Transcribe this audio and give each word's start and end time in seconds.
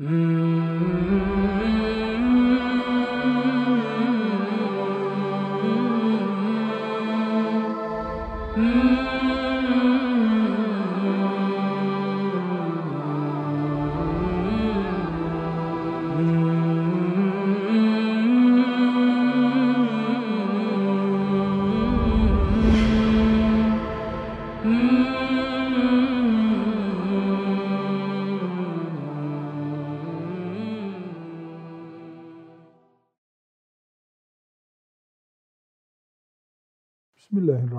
Mm-hmm. 0.00 1.73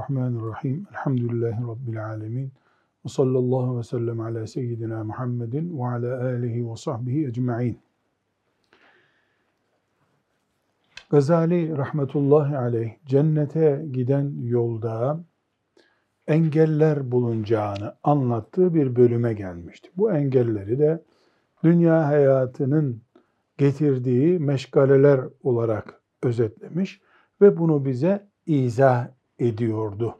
Bismillahirrahmanirrahim. 0.05 0.88
Elhamdülillahi 0.91 1.62
Rabbil 1.62 2.05
alemin. 2.05 2.52
Ve 3.05 3.09
sallallahu 3.09 3.77
ve 3.77 3.84
sellem 3.84 4.20
ala 4.20 4.48
seyyidina 4.48 5.04
Muhammedin 5.04 5.80
ve 5.80 5.86
ala 5.86 6.23
alihi 6.23 6.72
ve 6.72 6.76
sahbihi 6.76 7.28
ecma'in. 7.28 7.80
Gazali 11.09 11.78
rahmetullahi 11.78 12.58
aleyh 12.58 12.91
cennete 13.05 13.86
giden 13.91 14.34
yolda 14.44 15.20
engeller 16.28 17.12
bulunacağını 17.12 17.95
anlattığı 18.03 18.73
bir 18.73 18.95
bölüme 18.95 19.34
gelmişti. 19.34 19.90
Bu 19.98 20.12
engelleri 20.12 20.80
de 20.80 21.03
dünya 21.64 22.08
hayatının 22.08 23.02
getirdiği 23.58 24.40
meşgaleler 24.40 25.22
olarak 25.44 26.02
özetlemiş 26.23 27.02
ve 27.42 27.58
bunu 27.58 27.86
bize 27.86 28.28
izah 28.45 29.14
ediyordu. 29.39 30.17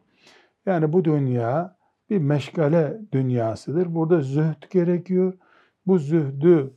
Yani 0.66 0.94
bu 0.94 1.06
dünya 1.06 1.78
bir 2.10 2.18
meşgale 2.18 3.02
dünyasıdır. 3.12 3.96
Burada 3.96 4.22
zühd 4.22 4.72
gerekiyor. 4.72 5.34
Bu 5.88 6.00
zühdü 6.00 6.74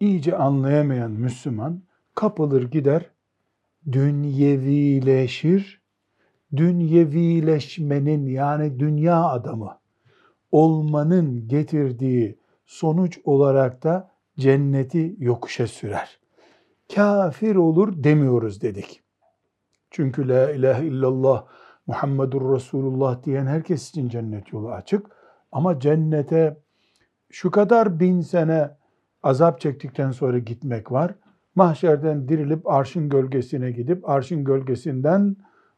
iyice 0.00 0.36
anlayamayan 0.36 1.10
Müslüman 1.10 1.82
kapılır 2.14 2.70
gider, 2.70 3.10
dünyevileşir. 3.92 5.84
Dünyevileşmenin 6.56 8.26
yani 8.26 8.78
dünya 8.78 9.24
adamı 9.24 9.78
olmanın 10.52 11.48
getirdiği 11.48 12.38
sonuç 12.66 13.18
olarak 13.24 13.82
da 13.82 14.10
cenneti 14.38 15.16
yokuşa 15.18 15.66
sürer. 15.66 16.20
Kafir 16.94 17.56
olur 17.56 18.04
demiyoruz 18.04 18.62
dedik. 18.62 19.02
Çünkü 19.90 20.28
la 20.28 20.52
ilahe 20.52 20.86
illallah 20.86 21.46
Muhammedur 21.86 22.54
Resulullah 22.54 23.24
diyen 23.24 23.46
herkes 23.46 23.88
için 23.88 24.08
cennet 24.08 24.52
yolu 24.52 24.70
açık. 24.70 25.06
Ama 25.52 25.80
cennete 25.80 26.56
şu 27.30 27.50
kadar 27.50 28.00
bin 28.00 28.20
sene 28.20 28.70
azap 29.22 29.60
çektikten 29.60 30.10
sonra 30.10 30.38
gitmek 30.38 30.92
var. 30.92 31.14
Mahşerden 31.54 32.28
dirilip 32.28 32.70
arşın 32.70 33.08
gölgesine 33.08 33.70
gidip 33.70 34.08
arşın 34.08 34.44
gölgesinden 34.44 35.36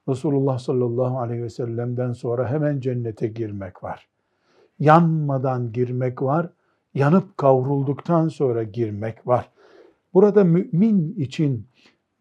Resulullah 0.08 0.58
sallallahu 0.58 1.18
aleyhi 1.18 1.42
ve 1.42 1.50
sellem'den 1.50 2.12
sonra 2.12 2.50
hemen 2.50 2.80
cennete 2.80 3.28
girmek 3.28 3.82
var. 3.82 4.08
Yanmadan 4.78 5.72
girmek 5.72 6.22
var. 6.22 6.50
Yanıp 6.94 7.38
kavrulduktan 7.38 8.28
sonra 8.28 8.62
girmek 8.62 9.26
var. 9.26 9.50
Burada 10.14 10.44
mümin 10.44 11.14
için 11.14 11.66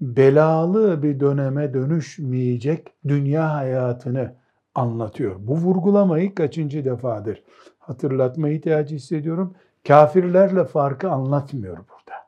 belalı 0.02 1.04
bir 1.04 1.20
döneme 1.20 1.74
dönüşmeyecek 1.74 2.94
dünya 3.08 3.54
hayatını 3.54 4.34
anlatıyor. 4.76 5.36
Bu 5.40 5.56
vurgulamayı 5.56 6.36
kaçıncı 6.36 6.86
defadır 6.86 7.44
hatırlatma 7.80 8.50
ihtiyacı 8.50 8.96
hissediyorum. 8.96 9.56
Kafirlerle 9.88 10.66
farkı 10.66 11.12
anlatmıyor 11.12 11.78
burada. 11.78 12.20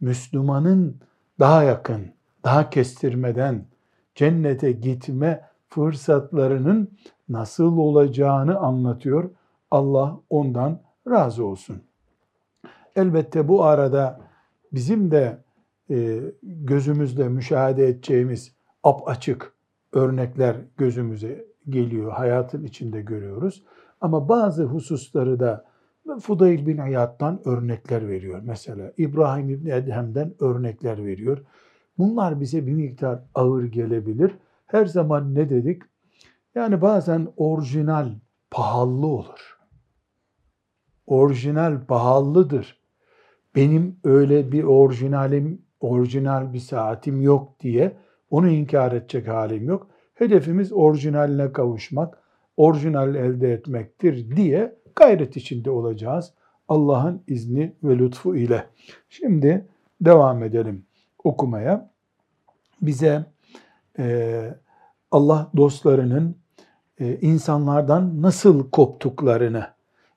Müslümanın 0.00 1.00
daha 1.38 1.62
yakın, 1.62 2.12
daha 2.44 2.70
kestirmeden 2.70 3.66
cennete 4.14 4.72
gitme 4.72 5.44
fırsatlarının 5.68 6.98
nasıl 7.28 7.78
olacağını 7.78 8.58
anlatıyor. 8.58 9.30
Allah 9.70 10.20
ondan 10.30 10.80
razı 11.08 11.44
olsun. 11.44 11.82
Elbette 12.96 13.48
bu 13.48 13.64
arada 13.64 14.20
bizim 14.72 15.10
de 15.10 15.38
e, 15.90 16.20
gözümüzle 16.42 17.28
müşahede 17.28 17.88
edeceğimiz 17.88 18.56
açık 18.82 19.52
örnekler 19.92 20.56
gözümüze 20.76 21.44
geliyor. 21.68 22.12
Hayatın 22.12 22.64
içinde 22.64 23.02
görüyoruz. 23.02 23.62
Ama 24.00 24.28
bazı 24.28 24.64
hususları 24.64 25.40
da 25.40 25.64
Fudayl 26.20 26.66
bin 26.66 26.78
Hayat'tan 26.78 27.48
örnekler 27.48 28.08
veriyor. 28.08 28.40
Mesela 28.44 28.92
İbrahim 28.96 29.50
İbni 29.50 29.70
Edhem'den 29.70 30.34
örnekler 30.40 31.04
veriyor. 31.04 31.38
Bunlar 31.98 32.40
bize 32.40 32.66
bir 32.66 32.72
miktar 32.72 33.22
ağır 33.34 33.64
gelebilir. 33.64 34.34
Her 34.66 34.86
zaman 34.86 35.34
ne 35.34 35.50
dedik? 35.50 35.82
Yani 36.54 36.82
bazen 36.82 37.28
orijinal 37.36 38.14
pahalı 38.50 39.06
olur. 39.06 39.58
Orijinal 41.06 41.86
pahalıdır. 41.86 42.80
Benim 43.54 44.00
öyle 44.04 44.52
bir 44.52 44.64
orijinalim 44.64 45.65
orijinal 45.80 46.52
bir 46.52 46.58
saatim 46.58 47.22
yok 47.22 47.60
diye 47.60 47.96
onu 48.30 48.48
inkar 48.48 48.92
edecek 48.92 49.28
halim 49.28 49.68
yok. 49.68 49.88
Hedefimiz 50.14 50.72
orijinaline 50.72 51.52
kavuşmak, 51.52 52.18
orijinal 52.56 53.14
elde 53.14 53.52
etmektir 53.52 54.36
diye 54.36 54.76
gayret 54.96 55.36
içinde 55.36 55.70
olacağız. 55.70 56.32
Allah'ın 56.68 57.22
izni 57.26 57.76
ve 57.82 57.98
lütfu 57.98 58.36
ile. 58.36 58.66
Şimdi 59.08 59.66
devam 60.00 60.42
edelim 60.42 60.86
okumaya. 61.24 61.90
Bize 62.82 63.24
e, 63.98 64.54
Allah 65.10 65.50
dostlarının 65.56 66.36
e, 67.00 67.18
insanlardan 67.20 68.22
nasıl 68.22 68.70
koptuklarını, 68.70 69.66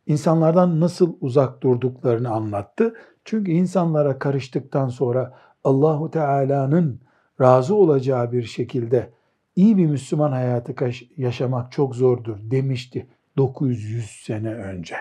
insanlardan 0.08 0.80
nasıl 0.80 1.16
uzak 1.22 1.64
durduklarını 1.64 2.30
anlattı. 2.30 2.94
Çünkü 3.26 3.52
insanlara 3.52 4.20
karıştıktan 4.20 4.90
sonra 4.90 5.34
Allahu 5.69 6.12
Teala'nın 6.12 7.00
razı 7.41 7.75
olacağı 7.75 8.31
bir 8.31 8.44
şekilde 8.44 9.09
iyi 9.56 9.78
bir 9.78 9.85
Müslüman 9.85 10.31
hayatı 10.31 10.75
yaşamak 11.18 11.72
çok 11.72 11.96
zordur 11.96 12.38
demişti 12.41 13.07
900 13.38 14.06
sene 14.06 14.53
önce. 14.53 14.96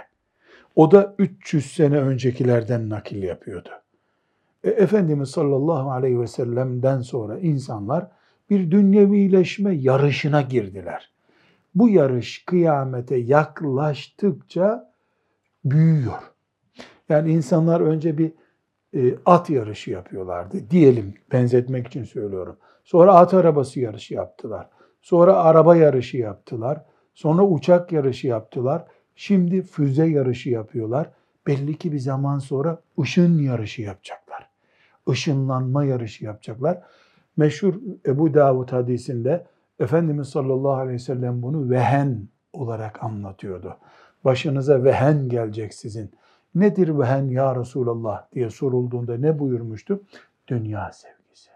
O 0.76 0.90
da 0.90 1.14
300 1.18 1.72
sene 1.72 1.96
öncekilerden 1.96 2.88
nakil 2.90 3.22
yapıyordu. 3.22 3.68
E, 4.64 4.70
Efendimiz 4.70 5.30
sallallahu 5.30 5.90
aleyhi 5.90 6.20
ve 6.20 6.26
sellem'den 6.26 7.00
sonra 7.00 7.38
insanlar 7.38 8.06
bir 8.50 8.70
dünyevileşme 8.70 9.74
yarışına 9.74 10.42
girdiler. 10.42 11.12
Bu 11.74 11.88
yarış 11.88 12.44
kıyamete 12.44 13.16
yaklaştıkça 13.16 14.92
büyüyor. 15.64 16.32
Yani 17.08 17.32
insanlar 17.32 17.80
önce 17.80 18.18
bir 18.18 18.32
e, 18.94 19.14
at 19.26 19.50
yarışı 19.50 19.90
yapıyorlardı. 19.90 20.70
Diyelim 20.70 21.14
benzetmek 21.32 21.86
için 21.86 22.04
söylüyorum. 22.04 22.56
Sonra 22.84 23.14
at 23.14 23.34
arabası 23.34 23.80
yarışı 23.80 24.14
yaptılar. 24.14 24.68
Sonra 25.02 25.36
araba 25.36 25.76
yarışı 25.76 26.16
yaptılar. 26.16 26.84
Sonra 27.14 27.42
uçak 27.42 27.92
yarışı 27.92 28.26
yaptılar. 28.26 28.84
Şimdi 29.16 29.62
füze 29.62 30.06
yarışı 30.06 30.50
yapıyorlar. 30.50 31.10
Belli 31.46 31.78
ki 31.78 31.92
bir 31.92 31.98
zaman 31.98 32.38
sonra 32.38 32.80
ışın 33.00 33.38
yarışı 33.38 33.82
yapacaklar. 33.82 34.48
Işınlanma 35.08 35.84
yarışı 35.84 36.24
yapacaklar. 36.24 36.82
Meşhur 37.36 37.74
Ebu 38.06 38.34
Davud 38.34 38.72
hadisinde 38.72 39.46
Efendimiz 39.80 40.28
sallallahu 40.28 40.72
aleyhi 40.72 40.94
ve 40.94 40.98
sellem 40.98 41.42
bunu 41.42 41.70
vehen 41.70 42.28
olarak 42.52 43.04
anlatıyordu. 43.04 43.76
Başınıza 44.24 44.84
vehen 44.84 45.28
gelecek 45.28 45.74
sizin. 45.74 46.10
Nedir 46.60 46.98
vehen 46.98 47.28
ya 47.28 47.56
Resulallah 47.56 48.32
diye 48.32 48.50
sorulduğunda 48.50 49.16
ne 49.18 49.38
buyurmuştu? 49.38 50.02
Dünya 50.48 50.92
sevgisi. 50.92 51.50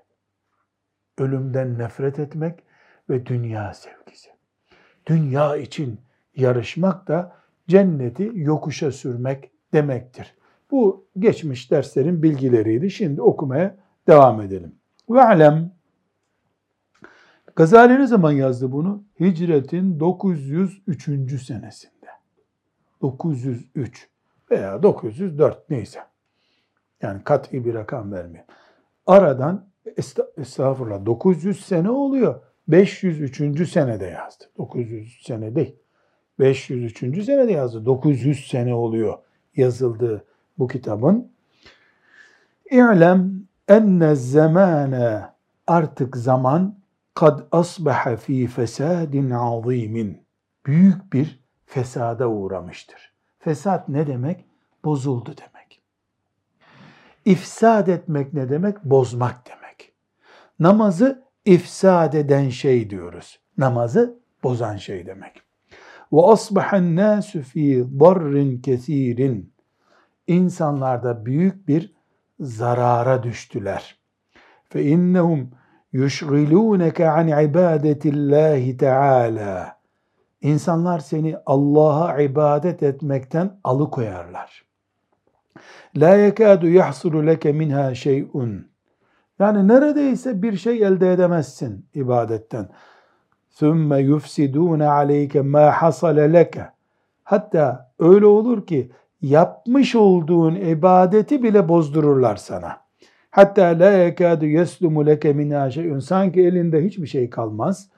Ölümden 1.19 1.79
nefret 1.79 2.19
etmek 2.19 2.59
ve 3.11 3.27
dünya 3.27 3.75
sevgisi. 3.75 4.31
Dünya 5.07 5.57
için 5.57 6.01
yarışmak 6.37 7.09
da 7.09 7.37
cenneti 7.69 8.31
yokuşa 8.35 8.93
sürmek 8.93 9.51
demektir. 9.73 10.35
Bu 10.71 11.07
geçmiş 11.19 11.71
derslerin 11.71 12.23
bilgileriydi. 12.23 12.91
Şimdi 12.91 13.23
okumaya 13.23 13.77
devam 14.07 14.41
edelim. 14.41 14.75
Ve 15.11 15.21
Gazali 17.57 17.99
ne 18.01 18.07
zaman 18.07 18.33
yazdı 18.33 18.73
bunu? 18.73 19.05
Hicretin 19.21 20.01
903. 20.01 21.43
senesinde. 21.43 22.07
903 23.03 24.12
veya 24.53 24.83
904 24.83 25.71
neyse. 25.71 26.01
Yani 27.03 27.25
kat'i 27.25 27.65
bir 27.65 27.75
rakam 27.75 28.13
vermiyor. 28.13 28.45
Aradan 29.07 29.67
estağfurullah 30.37 31.07
900 31.07 31.67
sene 31.67 31.91
oluyor. 31.91 32.41
503. 32.69 33.71
senede 33.71 34.07
yazdı. 34.07 34.45
900 34.59 35.23
sene 35.23 35.55
değil. 35.55 35.77
503. 36.39 36.99
senede 36.99 37.53
yazdı. 37.53 37.87
900 37.87 38.49
sene 38.49 38.75
oluyor 38.75 39.19
yazıldığı 39.57 40.25
bu 40.59 40.69
kitabın. 40.69 41.33
İ'lem 42.71 43.43
enne 43.69 44.15
zamane 44.15 45.23
artık 45.67 46.17
zaman 46.17 46.79
kad 47.15 47.41
asbaha 47.53 48.17
fi 48.17 48.47
fesadin 48.47 49.31
azimin. 49.31 50.23
Büyük 50.67 51.13
bir 51.13 51.41
fesada 51.67 52.29
uğramıştır. 52.29 53.12
Fesat 53.45 53.89
ne 53.89 54.07
demek? 54.07 54.45
Bozuldu 54.85 55.35
demek. 55.37 55.83
İfsad 57.25 57.87
etmek 57.87 58.33
ne 58.33 58.49
demek? 58.49 58.85
Bozmak 58.85 59.47
demek. 59.47 59.93
Namazı 60.59 61.25
ifsad 61.45 62.13
eden 62.13 62.49
şey 62.49 62.91
diyoruz. 62.91 63.41
Namazı 63.59 64.19
bozan 64.43 64.77
şey 64.77 65.07
demek. 65.07 65.43
Ve 66.13 66.23
asbahan 66.23 66.97
nasu 66.97 67.43
fi 67.43 67.87
darrin 68.01 68.61
kesirin. 68.61 69.53
İnsanlarda 70.27 71.27
büyük 71.27 71.69
bir 71.69 71.95
zarara 72.41 73.23
düştüler. 73.23 73.99
Fe 74.69 74.83
innehum 74.83 75.51
yushgilûneke 75.93 77.09
an 77.09 77.29
ibadetillahi 77.29 78.77
teâlâ. 78.77 79.82
İnsanlar 80.43 80.99
seni 80.99 81.37
Allah'a 81.47 82.21
ibadet 82.21 82.83
etmekten 82.83 83.61
alıkoyarlar. 83.65 84.65
La 85.97 86.17
yekadu 86.17 86.69
yahsulu 86.69 87.27
leke 87.27 87.53
minha 87.53 87.95
şey'un. 87.95 88.67
Yani 89.39 89.69
neredeyse 89.69 90.43
bir 90.43 90.57
şey 90.57 90.83
elde 90.83 91.13
edemezsin 91.13 91.87
ibadetten. 91.95 92.69
Sümme 93.51 93.99
yufsidûne 93.99 94.89
aleyke 94.89 95.41
mâ 95.41 95.83
hasale 95.83 96.33
leke. 96.33 96.69
Hatta 97.25 97.93
öyle 97.99 98.27
olur 98.27 98.67
ki 98.67 98.91
yapmış 99.23 99.95
olduğun 99.97 100.55
ibadeti 100.55 101.43
bile 101.43 101.69
bozdururlar 101.69 102.37
sana. 102.37 102.81
Hatta 103.31 103.63
la 103.63 103.91
yekadu 103.91 104.47
yeslumu 104.47 105.07
leke 105.07 105.33
minha 105.33 105.71
şey'un. 105.71 105.99
Sanki 105.99 106.41
elinde 106.41 106.85
hiçbir 106.85 107.07
şey 107.07 107.31
kalmaz. 107.31 107.89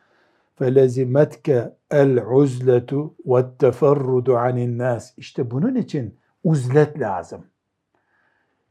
Uzletu 2.30 3.14
ve 3.26 3.44
teferrudu 3.58 4.36
anin 4.36 4.78
nas. 4.78 5.12
İşte 5.16 5.50
bunun 5.50 5.74
için 5.74 6.18
uzlet 6.44 7.00
lazım. 7.00 7.44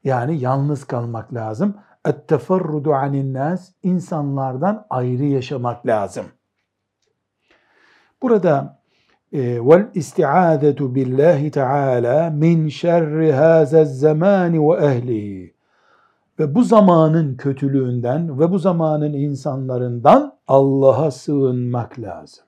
Yani 0.03 0.39
yalnız 0.39 0.83
kalmak 0.83 1.33
lazım. 1.33 1.77
Teferrudu 2.27 2.93
anin 2.93 3.33
nas. 3.33 3.71
insanlardan 3.83 4.85
ayrı 4.89 5.23
yaşamak 5.23 5.85
lazım. 5.85 6.25
Burada 8.21 8.79
vel 9.33 9.87
isti'adetu 9.93 10.95
billahi 10.95 11.51
teala 11.51 12.29
min 12.29 12.67
şerri 12.67 13.33
haza 13.33 13.85
zamani 13.85 14.69
ve 14.69 14.85
ehlihi 14.85 15.52
ve 16.39 16.55
bu 16.55 16.63
zamanın 16.63 17.35
kötülüğünden 17.35 18.39
ve 18.39 18.51
bu 18.51 18.59
zamanın 18.59 19.13
insanlarından 19.13 20.39
Allah'a 20.47 21.11
sığınmak 21.11 21.99
lazım. 21.99 22.45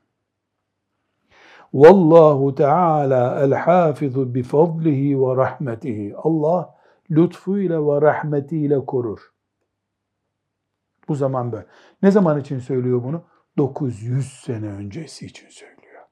Vallahu 1.74 2.56
Teala 2.56 3.42
el 3.42 3.54
hafizu 3.54 4.36
bi 4.36 4.44
fadlihi 4.44 5.22
ve 5.22 5.36
rahmetihi. 5.36 6.16
Allah 6.18 6.76
lütfuyla 7.12 7.88
ve 7.88 8.02
rahmetiyle 8.02 8.86
korur. 8.86 9.34
Bu 11.08 11.16
zaman 11.16 11.52
böyle. 11.52 11.66
Ne 12.04 12.12
zaman 12.12 12.40
için 12.40 12.60
söylüyor 12.60 13.04
bunu? 13.04 13.24
900 13.58 14.34
sene 14.34 14.68
öncesi 14.68 15.26
için 15.26 15.50
söylüyor. 15.50 16.04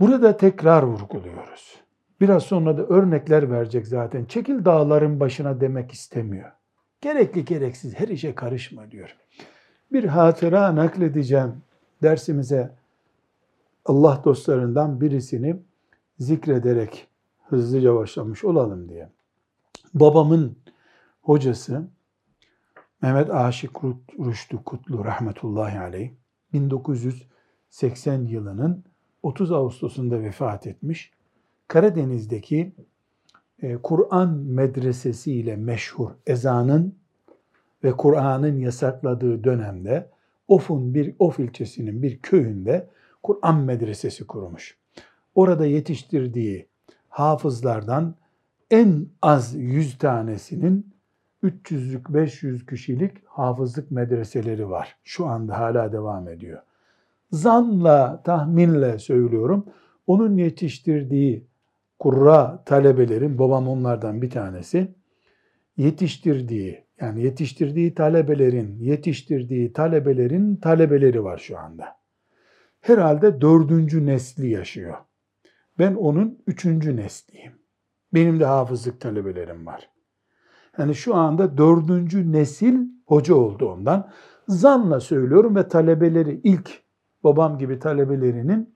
Burada 0.00 0.36
tekrar 0.36 0.82
vurguluyoruz. 0.82 1.81
Biraz 2.22 2.42
sonra 2.42 2.78
da 2.78 2.82
örnekler 2.86 3.50
verecek 3.50 3.86
zaten. 3.86 4.24
Çekil 4.24 4.64
dağların 4.64 5.20
başına 5.20 5.60
demek 5.60 5.92
istemiyor. 5.92 6.52
Gerekli 7.00 7.44
gereksiz 7.44 7.94
her 7.94 8.08
işe 8.08 8.34
karışma 8.34 8.90
diyor. 8.90 9.16
Bir 9.92 10.04
hatıra 10.04 10.76
nakledeceğim 10.76 11.62
dersimize 12.02 12.74
Allah 13.84 14.22
dostlarından 14.24 15.00
birisini 15.00 15.56
zikrederek 16.18 17.08
hızlıca 17.48 17.94
başlamış 17.94 18.44
olalım 18.44 18.88
diye. 18.88 19.08
Babamın 19.94 20.56
hocası 21.22 21.88
Mehmet 23.02 23.30
Aşık 23.30 23.84
Rüştü 24.18 24.56
Kutlu 24.64 25.04
rahmetullahi 25.04 25.78
aleyh 25.78 26.10
1980 26.52 28.24
yılının 28.26 28.84
30 29.22 29.52
Ağustos'unda 29.52 30.20
vefat 30.20 30.66
etmiş. 30.66 31.12
Karadeniz'deki 31.72 32.72
e, 33.62 33.76
Kur'an 33.76 34.28
medresesi 34.30 35.32
ile 35.32 35.56
meşhur 35.56 36.10
ezanın 36.26 36.94
ve 37.84 37.92
Kur'an'ın 37.92 38.58
yasakladığı 38.58 39.44
dönemde 39.44 40.10
Of'un 40.48 40.94
bir 40.94 41.14
Of 41.18 41.38
ilçesinin 41.38 42.02
bir 42.02 42.18
köyünde 42.18 42.88
Kur'an 43.22 43.56
medresesi 43.56 44.26
kurmuş. 44.26 44.76
Orada 45.34 45.66
yetiştirdiği 45.66 46.68
hafızlardan 47.08 48.14
en 48.70 49.06
az 49.22 49.54
100 49.54 49.98
tanesinin 49.98 50.94
300'lük 51.44 52.14
500 52.14 52.66
kişilik 52.66 53.26
hafızlık 53.26 53.90
medreseleri 53.90 54.70
var. 54.70 54.96
Şu 55.04 55.26
anda 55.26 55.58
hala 55.58 55.92
devam 55.92 56.28
ediyor. 56.28 56.62
Zanla, 57.30 58.22
tahminle 58.22 58.98
söylüyorum. 58.98 59.66
Onun 60.06 60.36
yetiştirdiği 60.36 61.51
kurra 62.02 62.62
talebelerin, 62.66 63.38
babam 63.38 63.68
onlardan 63.68 64.22
bir 64.22 64.30
tanesi, 64.30 64.94
yetiştirdiği, 65.76 66.84
yani 67.00 67.22
yetiştirdiği 67.22 67.94
talebelerin, 67.94 68.78
yetiştirdiği 68.80 69.72
talebelerin 69.72 70.56
talebeleri 70.56 71.24
var 71.24 71.38
şu 71.38 71.58
anda. 71.58 71.84
Herhalde 72.80 73.40
dördüncü 73.40 74.06
nesli 74.06 74.48
yaşıyor. 74.48 74.94
Ben 75.78 75.94
onun 75.94 76.38
üçüncü 76.46 76.96
nesliyim. 76.96 77.52
Benim 78.14 78.40
de 78.40 78.44
hafızlık 78.44 79.00
talebelerim 79.00 79.66
var. 79.66 79.90
Yani 80.78 80.94
şu 80.94 81.14
anda 81.14 81.58
dördüncü 81.58 82.32
nesil 82.32 82.78
hoca 83.06 83.34
oldu 83.34 83.68
ondan. 83.68 84.10
Zanla 84.48 85.00
söylüyorum 85.00 85.56
ve 85.56 85.68
talebeleri 85.68 86.40
ilk 86.44 86.82
babam 87.24 87.58
gibi 87.58 87.78
talebelerinin 87.78 88.74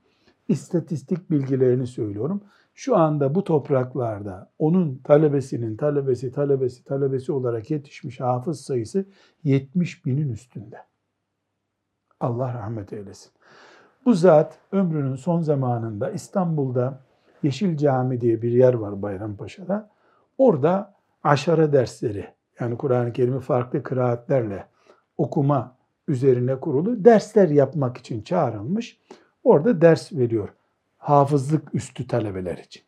istatistik 0.49 1.31
bilgilerini 1.31 1.87
söylüyorum. 1.87 2.43
Şu 2.79 2.97
anda 2.97 3.35
bu 3.35 3.45
topraklarda 3.45 4.51
onun 4.59 4.99
talebesinin 5.05 5.77
talebesi, 5.77 6.33
talebesi, 6.33 6.85
talebesi 6.85 7.33
olarak 7.33 7.71
yetişmiş 7.71 8.21
hafız 8.21 8.61
sayısı 8.61 9.05
70 9.45 10.07
binin 10.07 10.29
üstünde. 10.29 10.77
Allah 12.21 12.55
rahmet 12.55 12.93
eylesin. 12.93 13.33
Bu 14.05 14.15
zat 14.15 14.59
ömrünün 14.73 15.17
son 15.17 15.41
zamanında 15.41 16.11
İstanbul'da 16.11 17.01
Yeşil 17.43 17.77
Cami 17.77 18.21
diye 18.21 18.43
bir 18.43 18.53
yer 18.53 18.75
var 18.75 19.03
Bayrampaşa'da. 19.03 19.91
Orada 20.39 20.95
aşara 21.23 21.73
dersleri 21.73 22.27
yani 22.61 22.79
Kur'an-ı 22.79 23.13
Kerim'i 23.13 23.41
farklı 23.41 23.83
kıraatlerle 23.83 24.67
okuma 25.19 25.77
üzerine 26.09 26.61
kurulu 26.61 27.05
dersler 27.05 27.49
yapmak 27.49 27.97
için 27.97 28.23
çağrılmış. 28.23 29.01
Orada 29.45 29.81
ders 29.81 30.13
veriyor 30.13 30.49
hafızlık 31.07 31.75
üstü 31.75 32.07
talebeler 32.07 32.59
için. 32.59 32.83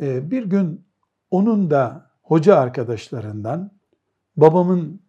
Ee, 0.00 0.30
bir 0.30 0.44
gün 0.44 0.84
onun 1.30 1.70
da 1.70 2.10
hoca 2.22 2.56
arkadaşlarından, 2.56 3.70
babamın 4.36 5.00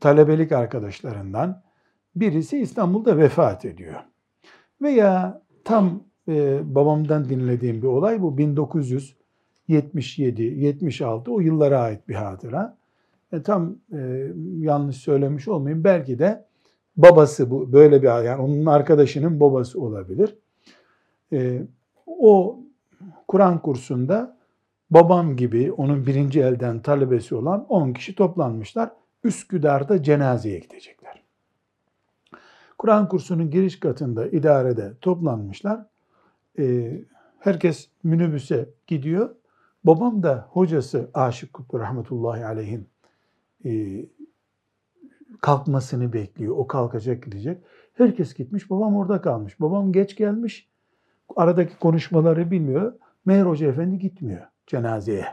talebelik 0.00 0.52
arkadaşlarından 0.52 1.62
birisi 2.16 2.58
İstanbul'da 2.58 3.18
vefat 3.18 3.64
ediyor. 3.64 4.00
Veya 4.82 5.42
tam 5.64 6.04
e, 6.28 6.60
babamdan 6.74 7.28
dinlediğim 7.28 7.82
bir 7.82 7.86
olay 7.86 8.22
bu 8.22 8.38
1977, 8.38 10.42
76 10.42 11.32
o 11.32 11.40
yıllara 11.40 11.80
ait 11.80 12.08
bir 12.08 12.14
hatıra. 12.14 12.76
E, 13.32 13.42
tam 13.42 13.76
e, 13.92 14.26
yanlış 14.58 14.96
söylemiş 14.96 15.48
olmayayım. 15.48 15.84
Belki 15.84 16.18
de 16.18 16.49
babası 17.02 17.50
bu 17.50 17.72
böyle 17.72 18.02
bir 18.02 18.06
yani 18.06 18.42
onun 18.42 18.66
arkadaşının 18.66 19.40
babası 19.40 19.80
olabilir. 19.80 20.36
E, 21.32 21.62
o 22.06 22.60
Kur'an 23.28 23.62
kursunda 23.62 24.36
babam 24.90 25.36
gibi 25.36 25.72
onun 25.72 26.06
birinci 26.06 26.40
elden 26.40 26.80
talebesi 26.80 27.34
olan 27.34 27.66
10 27.68 27.92
kişi 27.92 28.14
toplanmışlar. 28.14 28.90
Üsküdar'da 29.24 30.02
cenazeye 30.02 30.58
gidecekler. 30.58 31.22
Kur'an 32.78 33.08
kursunun 33.08 33.50
giriş 33.50 33.80
katında 33.80 34.26
idarede 34.26 34.92
toplanmışlar. 35.00 35.86
E, 36.58 36.92
Herkes 37.40 37.88
minibüse 38.02 38.68
gidiyor. 38.86 39.34
Babam 39.84 40.22
da 40.22 40.48
hocası 40.50 41.10
Aşık 41.14 41.52
Kutlu 41.52 41.78
rahmetullahi 41.78 42.44
aleyhin 42.44 42.88
e, 43.64 43.70
kalkmasını 45.40 46.12
bekliyor. 46.12 46.56
O 46.56 46.66
kalkacak 46.66 47.22
gidecek. 47.22 47.62
Herkes 47.92 48.34
gitmiş. 48.34 48.70
Babam 48.70 48.96
orada 48.96 49.20
kalmış. 49.20 49.60
Babam 49.60 49.92
geç 49.92 50.16
gelmiş. 50.16 50.70
Aradaki 51.36 51.78
konuşmaları 51.78 52.50
bilmiyor. 52.50 52.92
Meğer 53.24 53.46
Hoca 53.46 53.66
Efendi 53.66 53.98
gitmiyor 53.98 54.46
cenazeye. 54.66 55.26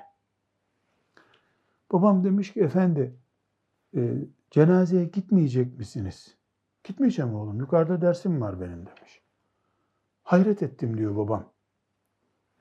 Babam 1.91 2.23
demiş 2.23 2.53
ki 2.53 2.61
efendi 2.61 3.15
e, 3.95 4.13
cenazeye 4.51 5.05
gitmeyecek 5.05 5.77
misiniz? 5.77 6.35
Gitmeyeceğim 6.83 7.35
oğlum. 7.35 7.59
Yukarıda 7.59 8.01
dersim 8.01 8.41
var 8.41 8.61
benim 8.61 8.85
demiş. 8.85 9.21
Hayret 10.23 10.63
ettim 10.63 10.97
diyor 10.97 11.15
babam. 11.15 11.51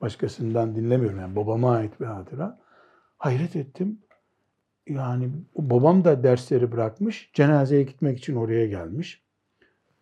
Başkasından 0.01 0.75
dinlemiyorum 0.75 1.19
yani 1.19 1.35
babama 1.35 1.71
ait 1.71 1.99
bir 1.99 2.05
hatıra. 2.05 2.59
Hayret 3.17 3.55
ettim. 3.55 4.01
Yani 4.89 5.29
babam 5.55 6.03
da 6.03 6.23
dersleri 6.23 6.71
bırakmış. 6.71 7.31
Cenazeye 7.33 7.83
gitmek 7.83 8.17
için 8.17 8.35
oraya 8.35 8.67
gelmiş. 8.67 9.21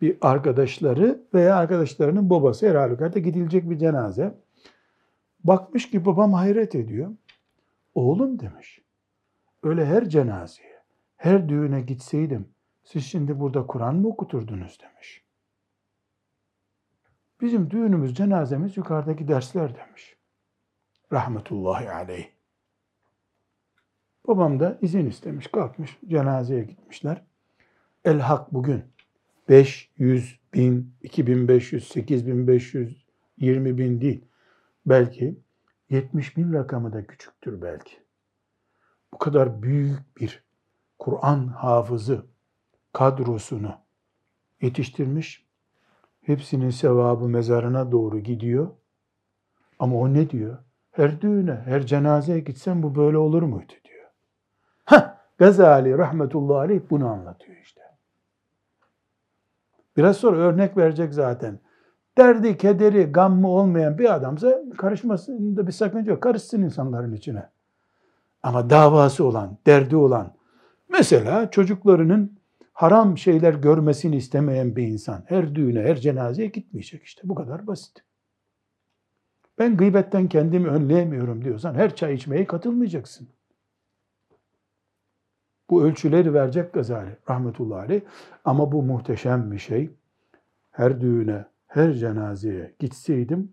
Bir 0.00 0.16
arkadaşları 0.20 1.22
veya 1.34 1.56
arkadaşlarının 1.56 2.30
babası 2.30 2.68
her 2.68 2.74
halükarda 2.74 3.18
gidilecek 3.18 3.70
bir 3.70 3.78
cenaze. 3.78 4.34
Bakmış 5.44 5.90
ki 5.90 6.04
babam 6.04 6.32
hayret 6.32 6.74
ediyor. 6.74 7.10
Oğlum 7.94 8.40
demiş. 8.40 8.80
Öyle 9.62 9.86
her 9.86 10.08
cenazeye, 10.08 10.82
her 11.16 11.48
düğüne 11.48 11.80
gitseydim 11.80 12.48
siz 12.84 13.06
şimdi 13.06 13.40
burada 13.40 13.66
Kur'an 13.66 13.96
mı 13.96 14.08
okuturdunuz 14.08 14.78
demiş. 14.80 15.24
Bizim 17.40 17.70
düğünümüz, 17.70 18.14
cenazemiz 18.14 18.76
yukarıdaki 18.76 19.28
dersler 19.28 19.76
demiş. 19.76 20.16
Rahmetullahi 21.12 21.90
aleyh. 21.90 22.35
Babam 24.28 24.60
da 24.60 24.78
izin 24.82 25.06
istemiş, 25.06 25.46
kalkmış, 25.46 25.98
cenazeye 26.08 26.64
gitmişler. 26.64 27.22
El 28.04 28.20
hak 28.20 28.54
bugün 28.54 28.84
500 29.48 30.40
bin, 30.54 30.94
2500, 31.02 31.88
8500, 31.88 33.06
20 33.38 33.78
bin 33.78 34.00
değil. 34.00 34.24
Belki 34.86 35.40
70 35.90 36.36
bin 36.36 36.52
rakamı 36.52 36.92
da 36.92 37.06
küçüktür 37.06 37.62
belki. 37.62 37.96
Bu 39.12 39.18
kadar 39.18 39.62
büyük 39.62 40.20
bir 40.20 40.44
Kur'an 40.98 41.46
hafızı 41.46 42.26
kadrosunu 42.92 43.74
yetiştirmiş 44.62 45.46
Hepsinin 46.26 46.70
sevabı 46.70 47.28
mezarına 47.28 47.92
doğru 47.92 48.18
gidiyor. 48.18 48.70
Ama 49.78 49.96
o 49.96 50.14
ne 50.14 50.30
diyor? 50.30 50.58
Her 50.90 51.20
düğüne, 51.20 51.54
her 51.64 51.86
cenazeye 51.86 52.40
gitsen 52.40 52.82
bu 52.82 52.94
böyle 52.94 53.18
olur 53.18 53.42
muydu 53.42 53.72
Gazali 55.38 55.98
rahmetullahi 55.98 56.58
aleyh 56.58 56.80
bunu 56.90 57.08
anlatıyor 57.08 57.56
işte. 57.62 57.80
Biraz 59.96 60.16
sonra 60.16 60.36
örnek 60.36 60.76
verecek 60.76 61.14
zaten. 61.14 61.58
Derdi, 62.18 62.56
kederi, 62.56 63.04
gammı 63.04 63.48
olmayan 63.48 63.98
bir 63.98 64.14
adamsa 64.14 64.62
karışmasında 64.78 65.66
bir 65.66 65.72
sakınca 65.72 66.12
yok. 66.12 66.22
Karışsın 66.22 66.62
insanların 66.62 67.12
içine. 67.12 67.48
Ama 68.42 68.70
davası 68.70 69.24
olan, 69.24 69.58
derdi 69.66 69.96
olan, 69.96 70.32
mesela 70.88 71.50
çocuklarının 71.50 72.38
haram 72.72 73.18
şeyler 73.18 73.54
görmesini 73.54 74.16
istemeyen 74.16 74.76
bir 74.76 74.86
insan 74.86 75.22
her 75.26 75.54
düğüne, 75.54 75.82
her 75.82 75.96
cenazeye 75.96 76.48
gitmeyecek 76.48 77.02
işte. 77.02 77.22
Bu 77.24 77.34
kadar 77.34 77.66
basit. 77.66 78.04
Ben 79.58 79.76
gıybetten 79.76 80.28
kendimi 80.28 80.68
önleyemiyorum 80.68 81.44
diyorsan 81.44 81.74
her 81.74 81.96
çay 81.96 82.14
içmeye 82.14 82.46
katılmayacaksın. 82.46 83.28
Bu 85.70 85.84
ölçüleri 85.84 86.34
verecek 86.34 86.72
Gazali 86.72 87.16
rahmetullahi 87.30 87.80
aleyh. 87.80 88.00
Ama 88.44 88.72
bu 88.72 88.82
muhteşem 88.82 89.52
bir 89.52 89.58
şey. 89.58 89.90
Her 90.70 91.00
düğüne, 91.00 91.44
her 91.66 91.92
cenazeye 91.92 92.74
gitseydim 92.78 93.52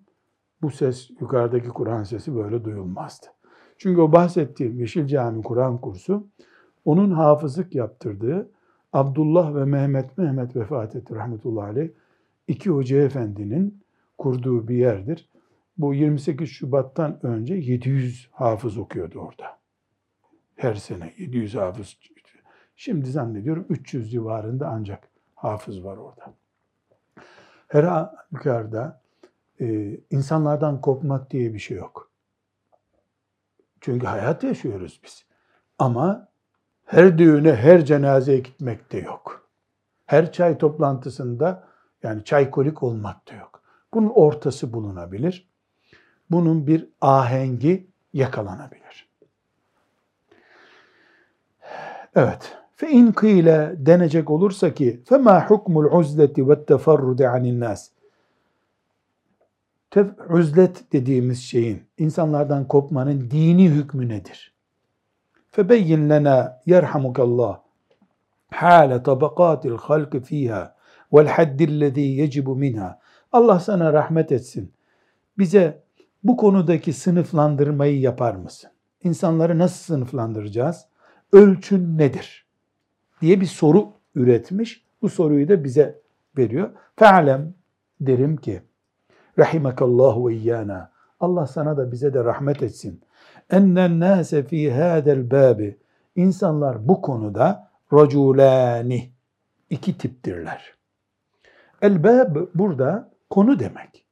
bu 0.61 0.71
ses, 0.71 1.09
yukarıdaki 1.19 1.69
Kur'an 1.69 2.03
sesi 2.03 2.35
böyle 2.35 2.65
duyulmazdı. 2.65 3.25
Çünkü 3.77 4.01
o 4.01 4.11
bahsettiğim 4.11 4.79
Yeşil 4.79 5.07
Cami 5.07 5.43
Kur'an 5.43 5.77
kursu 5.77 6.27
onun 6.85 7.11
hafızlık 7.11 7.75
yaptırdığı 7.75 8.51
Abdullah 8.93 9.55
ve 9.55 9.65
Mehmet 9.65 10.17
Mehmet 10.17 10.55
vefat 10.55 10.95
etti 10.95 11.15
rahmetullahi 11.15 11.69
aleyh. 11.69 11.89
İki 12.47 12.69
hoca 12.69 13.01
efendinin 13.01 13.83
kurduğu 14.17 14.67
bir 14.67 14.75
yerdir. 14.75 15.29
Bu 15.77 15.93
28 15.93 16.49
Şubat'tan 16.49 17.25
önce 17.25 17.55
700 17.55 18.29
hafız 18.31 18.77
okuyordu 18.77 19.19
orada. 19.19 19.62
Her 20.55 20.75
sene 20.75 21.13
700 21.17 21.55
hafız. 21.55 21.97
Şimdi 22.75 23.11
zannediyorum 23.11 23.65
300 23.69 24.11
civarında 24.11 24.67
ancak 24.67 25.09
hafız 25.35 25.83
var 25.83 25.97
orada. 25.97 26.33
Her 27.67 27.83
halükarda 27.83 29.01
e, 29.59 29.97
insanlardan 30.09 30.81
kopmak 30.81 31.31
diye 31.31 31.53
bir 31.53 31.59
şey 31.59 31.77
yok. 31.77 32.11
Çünkü 33.81 34.05
hayat 34.05 34.43
yaşıyoruz 34.43 34.99
biz. 35.03 35.25
Ama 35.79 36.27
her 36.85 37.17
düğüne, 37.17 37.55
her 37.55 37.85
cenazeye 37.85 38.39
gitmek 38.39 38.91
de 38.91 38.97
yok. 38.97 39.49
Her 40.05 40.31
çay 40.31 40.57
toplantısında 40.57 41.67
yani 42.03 42.23
çaykolik 42.23 42.83
olmak 42.83 43.27
da 43.31 43.35
yok. 43.35 43.63
Bunun 43.93 44.09
ortası 44.09 44.73
bulunabilir. 44.73 45.49
Bunun 46.31 46.67
bir 46.67 46.89
ahengi 47.01 47.87
yakalanabilir. 48.13 49.09
Evet. 52.15 52.57
Fe 52.75 52.89
in 52.89 53.11
kıyle 53.11 53.75
denecek 53.77 54.29
olursa 54.29 54.73
ki 54.73 55.01
fe 55.05 55.17
ma 55.17 55.49
hukmul 55.49 55.99
uzleti 55.99 56.49
ve 56.49 56.65
teferrudi 56.65 57.29
anin 57.29 57.59
nas. 57.59 57.89
Üzlet 60.29 60.91
dediğimiz 60.93 61.41
şeyin, 61.43 61.83
insanlardan 61.97 62.67
kopmanın 62.67 63.31
dini 63.31 63.69
hükmü 63.69 64.09
nedir? 64.09 64.53
Febeyyin 65.51 66.09
lena 66.09 66.61
yerhamukallah 66.65 67.63
hale 68.53 69.03
tabakatil 69.03 69.77
halki 69.81 70.21
fiha 70.21 70.75
vel 71.13 71.27
haddillezî 71.27 72.01
yecibu 72.01 72.55
minha. 72.55 72.99
Allah 73.31 73.59
sana 73.59 73.93
rahmet 73.93 74.31
etsin. 74.31 74.73
Bize 75.37 75.83
bu 76.23 76.37
konudaki 76.37 76.93
sınıflandırmayı 76.93 77.99
yapar 77.99 78.35
mısın? 78.35 78.71
İnsanları 79.03 79.59
nasıl 79.59 79.83
sınıflandıracağız? 79.83 80.85
Ölçün 81.33 81.97
nedir? 81.97 82.45
diye 83.21 83.41
bir 83.41 83.45
soru 83.45 83.91
üretmiş. 84.15 84.85
Bu 85.01 85.09
soruyu 85.09 85.47
da 85.47 85.63
bize 85.63 86.01
veriyor. 86.37 86.69
Fe'alem 86.95 87.53
derim 88.01 88.37
ki 88.37 88.61
rahimakallahu 89.39 90.29
ve 90.29 90.35
iyyana. 90.35 90.91
Allah 91.19 91.47
sana 91.47 91.77
da 91.77 91.91
bize 91.91 92.13
de 92.13 92.23
rahmet 92.23 92.63
etsin 92.63 93.03
ennen 93.49 93.99
nase 93.99 94.43
fi 94.43 94.71
hadel 94.71 95.31
babi 95.31 95.77
insanlar 96.15 96.87
bu 96.87 97.01
konuda 97.01 97.69
raculani 97.93 99.11
iki 99.69 99.97
tiptirler. 99.97 100.73
El 101.81 102.03
bab 102.03 102.35
burada 102.55 103.11
konu 103.29 103.59
demek. 103.59 104.05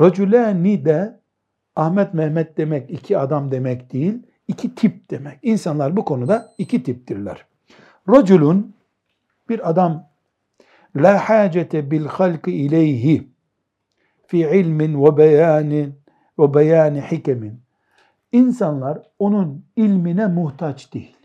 Raculani 0.00 0.84
de 0.84 1.20
Ahmet 1.76 2.14
Mehmet 2.14 2.56
demek 2.56 2.90
iki 2.90 3.18
adam 3.18 3.50
demek 3.50 3.92
değil, 3.92 4.22
iki 4.48 4.74
tip 4.74 5.10
demek. 5.10 5.38
İnsanlar 5.42 5.96
bu 5.96 6.04
konuda 6.04 6.54
iki 6.58 6.82
tiptirler. 6.82 7.46
Raculun 8.08 8.74
bir 9.48 9.70
adam 9.70 10.06
la 10.96 11.28
hacete 11.28 11.90
bil 11.90 12.06
halki 12.06 12.52
ileyhi 12.52 13.28
fi 14.26 14.38
ilmin 14.38 15.04
ve 15.04 15.16
beyanin 15.16 15.94
ve 16.38 16.54
beyani 16.54 17.00
hikemin 17.00 17.64
İnsanlar 18.34 19.02
onun 19.18 19.64
ilmine 19.76 20.26
muhtaç 20.26 20.94
değil. 20.94 21.16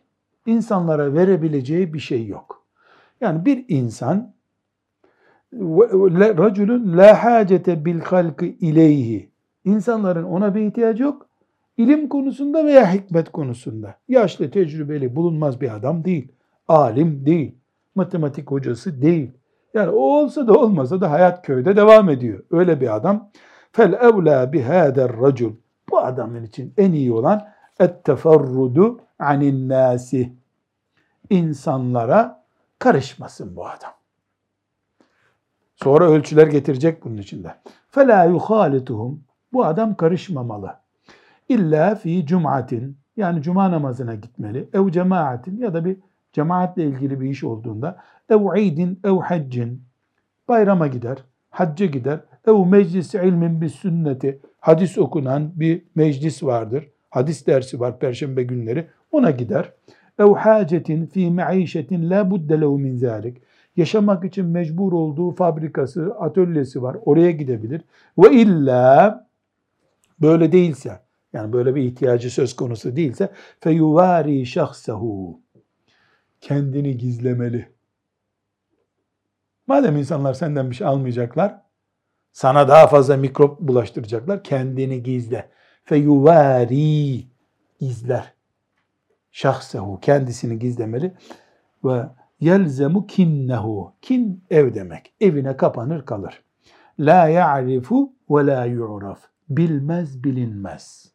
İnsanlara 0.45 1.13
verebileceği 1.13 1.93
bir 1.93 1.99
şey 1.99 2.27
yok. 2.27 2.65
Yani 3.21 3.45
bir 3.45 3.65
insan 3.67 4.33
raculun 6.37 6.97
la 6.97 7.23
hacete 7.23 7.85
bil 7.85 7.99
halqi 7.99 8.47
ileyhi. 8.47 9.31
İnsanların 9.65 10.23
ona 10.23 10.55
bir 10.55 10.61
ihtiyacı 10.61 11.03
yok 11.03 11.28
ilim 11.79 12.09
konusunda 12.09 12.65
veya 12.65 12.93
hikmet 12.93 13.31
konusunda 13.31 13.95
yaşlı 14.07 14.51
tecrübeli 14.51 15.15
bulunmaz 15.15 15.61
bir 15.61 15.75
adam 15.75 16.05
değil. 16.05 16.31
Alim 16.67 17.25
değil. 17.25 17.55
Matematik 17.95 18.51
hocası 18.51 19.01
değil. 19.01 19.31
Yani 19.73 19.89
o 19.89 19.99
olsa 19.99 20.47
da 20.47 20.53
olmasa 20.53 21.01
da 21.01 21.11
hayat 21.11 21.45
köyde 21.45 21.75
devam 21.75 22.09
ediyor. 22.09 22.43
Öyle 22.51 22.81
bir 22.81 22.95
adam. 22.95 23.29
Fel 23.71 23.93
evla 23.93 24.53
bihader 24.53 25.17
racul. 25.17 25.53
Bu 25.91 25.99
adamın 25.99 26.43
için 26.43 26.73
en 26.77 26.91
iyi 26.91 27.13
olan 27.13 27.47
etteferrudu 27.79 28.99
anin 29.19 29.69
nasi. 29.69 30.33
İnsanlara 31.29 32.43
karışmasın 32.79 33.55
bu 33.55 33.67
adam. 33.67 33.93
Sonra 35.75 36.05
ölçüler 36.05 36.47
getirecek 36.47 37.05
bunun 37.05 37.17
içinde. 37.17 37.55
Fela 37.89 38.25
yuhalituhum. 38.25 39.23
Bu 39.53 39.65
adam 39.65 39.95
karışmamalı. 39.95 40.78
İlla 41.49 41.95
fi 41.95 42.25
cumatin 42.25 42.97
yani 43.17 43.41
cuma 43.41 43.71
namazına 43.71 44.15
gitmeli. 44.15 44.69
Ev 44.73 44.89
cemaatin 44.89 45.57
ya 45.57 45.73
da 45.73 45.85
bir 45.85 45.97
cemaatle 46.33 46.83
ilgili 46.83 47.21
bir 47.21 47.29
iş 47.29 47.43
olduğunda 47.43 47.97
ev 48.29 48.57
idin 48.57 48.99
ev 49.03 49.19
haccin 49.19 49.83
bayrama 50.47 50.87
gider, 50.87 51.17
hacca 51.49 51.85
gider. 51.85 52.19
Ev 52.47 52.65
meclis 52.65 53.15
ilmin 53.15 53.61
bir 53.61 53.69
sünneti 53.69 54.39
hadis 54.59 54.97
okunan 54.97 55.51
bir 55.55 55.81
meclis 55.95 56.43
vardır. 56.43 56.89
Hadis 57.09 57.47
dersi 57.47 57.79
var 57.79 57.99
perşembe 57.99 58.43
günleri. 58.43 58.87
Ona 59.11 59.31
gider. 59.31 59.73
Ev 60.19 60.33
hacetin 60.33 61.05
fi 61.05 61.31
maişetin 61.31 62.09
la 62.09 62.31
budde 62.31 62.61
lehu 62.61 62.79
min 62.79 62.97
zalik. 62.97 63.37
Yaşamak 63.75 64.25
için 64.25 64.45
mecbur 64.45 64.93
olduğu 64.93 65.31
fabrikası, 65.31 66.15
atölyesi 66.19 66.81
var. 66.81 66.97
Oraya 67.05 67.31
gidebilir. 67.31 67.81
Ve 68.17 68.31
illa 68.31 69.27
böyle 70.21 70.51
değilse 70.51 70.99
yani 71.33 71.53
böyle 71.53 71.75
bir 71.75 71.83
ihtiyacı 71.83 72.31
söz 72.31 72.55
konusu 72.55 72.95
değilse 72.95 73.31
feyuvari 73.59 74.45
şahsehu 74.45 75.41
kendini 76.41 76.97
gizlemeli. 76.97 77.69
Madem 79.67 79.97
insanlar 79.97 80.33
senden 80.33 80.69
bir 80.69 80.75
şey 80.75 80.87
almayacaklar, 80.87 81.61
sana 82.31 82.67
daha 82.67 82.87
fazla 82.87 83.17
mikrop 83.17 83.59
bulaştıracaklar, 83.59 84.43
kendini 84.43 85.03
gizle. 85.03 85.49
Feyuvari 85.83 87.27
gizler. 87.79 88.33
Şahsehu 89.31 89.99
kendisini 89.99 90.59
gizlemeli 90.59 91.13
ve 91.83 92.05
yelzemu 92.39 93.07
kinnehu. 93.07 93.93
Kin 94.01 94.43
ev 94.49 94.73
demek. 94.73 95.13
Evine 95.21 95.57
kapanır 95.57 96.05
kalır. 96.05 96.43
La 96.99 97.27
ya'rifu 97.27 98.13
ve 98.29 98.45
la 98.45 98.65
yu'raf. 98.65 99.19
Bilmez 99.49 100.23
bilinmez. 100.23 101.11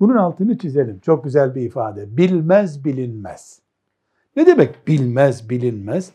Bunun 0.00 0.16
altını 0.16 0.58
çizelim. 0.58 1.00
Çok 1.00 1.24
güzel 1.24 1.54
bir 1.54 1.62
ifade. 1.62 2.16
Bilmez 2.16 2.84
bilinmez. 2.84 3.60
Ne 4.36 4.46
demek 4.46 4.88
bilmez 4.88 5.50
bilinmez? 5.50 6.12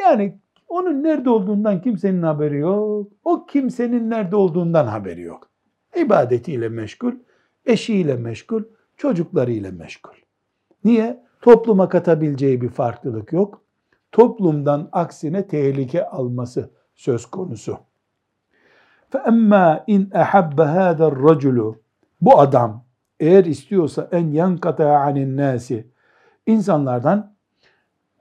Yani 0.00 0.38
onun 0.68 1.02
nerede 1.02 1.30
olduğundan 1.30 1.82
kimsenin 1.82 2.22
haberi 2.22 2.58
yok. 2.58 3.08
O 3.24 3.46
kimsenin 3.46 4.10
nerede 4.10 4.36
olduğundan 4.36 4.86
haberi 4.86 5.20
yok. 5.20 5.48
İbadetiyle 5.96 6.68
meşgul, 6.68 7.12
eşiyle 7.66 8.16
meşgul, 8.16 8.62
çocuklarıyla 8.96 9.72
meşgul. 9.72 10.12
Niye? 10.84 11.22
Topluma 11.40 11.88
katabileceği 11.88 12.60
bir 12.60 12.68
farklılık 12.68 13.32
yok. 13.32 13.62
Toplumdan 14.12 14.88
aksine 14.92 15.46
tehlike 15.46 16.06
alması 16.06 16.70
söz 16.94 17.26
konusu. 17.26 17.78
فَاَمَّا 19.12 19.84
in 19.86 20.04
اَحَبَّ 20.04 20.56
هَذَا 20.56 21.12
الرَّجُلُ 21.12 21.74
Bu 22.20 22.40
adam 22.40 22.84
eğer 23.20 23.44
istiyorsa 23.44 24.08
en 24.12 24.30
yankata 24.30 24.96
anin 24.96 25.36
nasi 25.36 25.86
insanlardan 26.46 27.34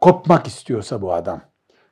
kopmak 0.01 0.47
istiyorsa 0.47 1.01
bu 1.01 1.13
adam. 1.13 1.41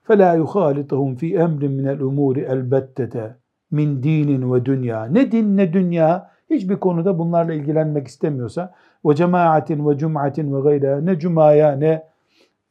فَلَا 0.08 0.38
يُخَالِطَهُمْ 0.44 1.12
فِي 1.22 1.30
اَمْرٍ 1.46 1.62
مِنَ 1.78 1.98
الْاُمُورِ 1.98 2.40
elbettete 2.40 3.36
min 3.72 4.04
dinin 4.04 4.54
ve 4.54 4.66
dünya. 4.66 5.06
Ne 5.06 5.32
din 5.32 5.58
ne 5.58 5.74
dünya 5.74 6.32
hiçbir 6.50 6.76
konuda 6.76 7.20
bunlarla 7.20 7.54
ilgilenmek 7.54 8.08
istemiyorsa 8.08 8.74
ve 9.06 9.16
cemaatin 9.16 9.90
ve 9.90 9.98
cum'atin 9.98 10.56
ve 10.56 10.62
gayra 10.62 11.02
ne 11.02 11.20
cumaya 11.20 11.72
ne 11.72 12.04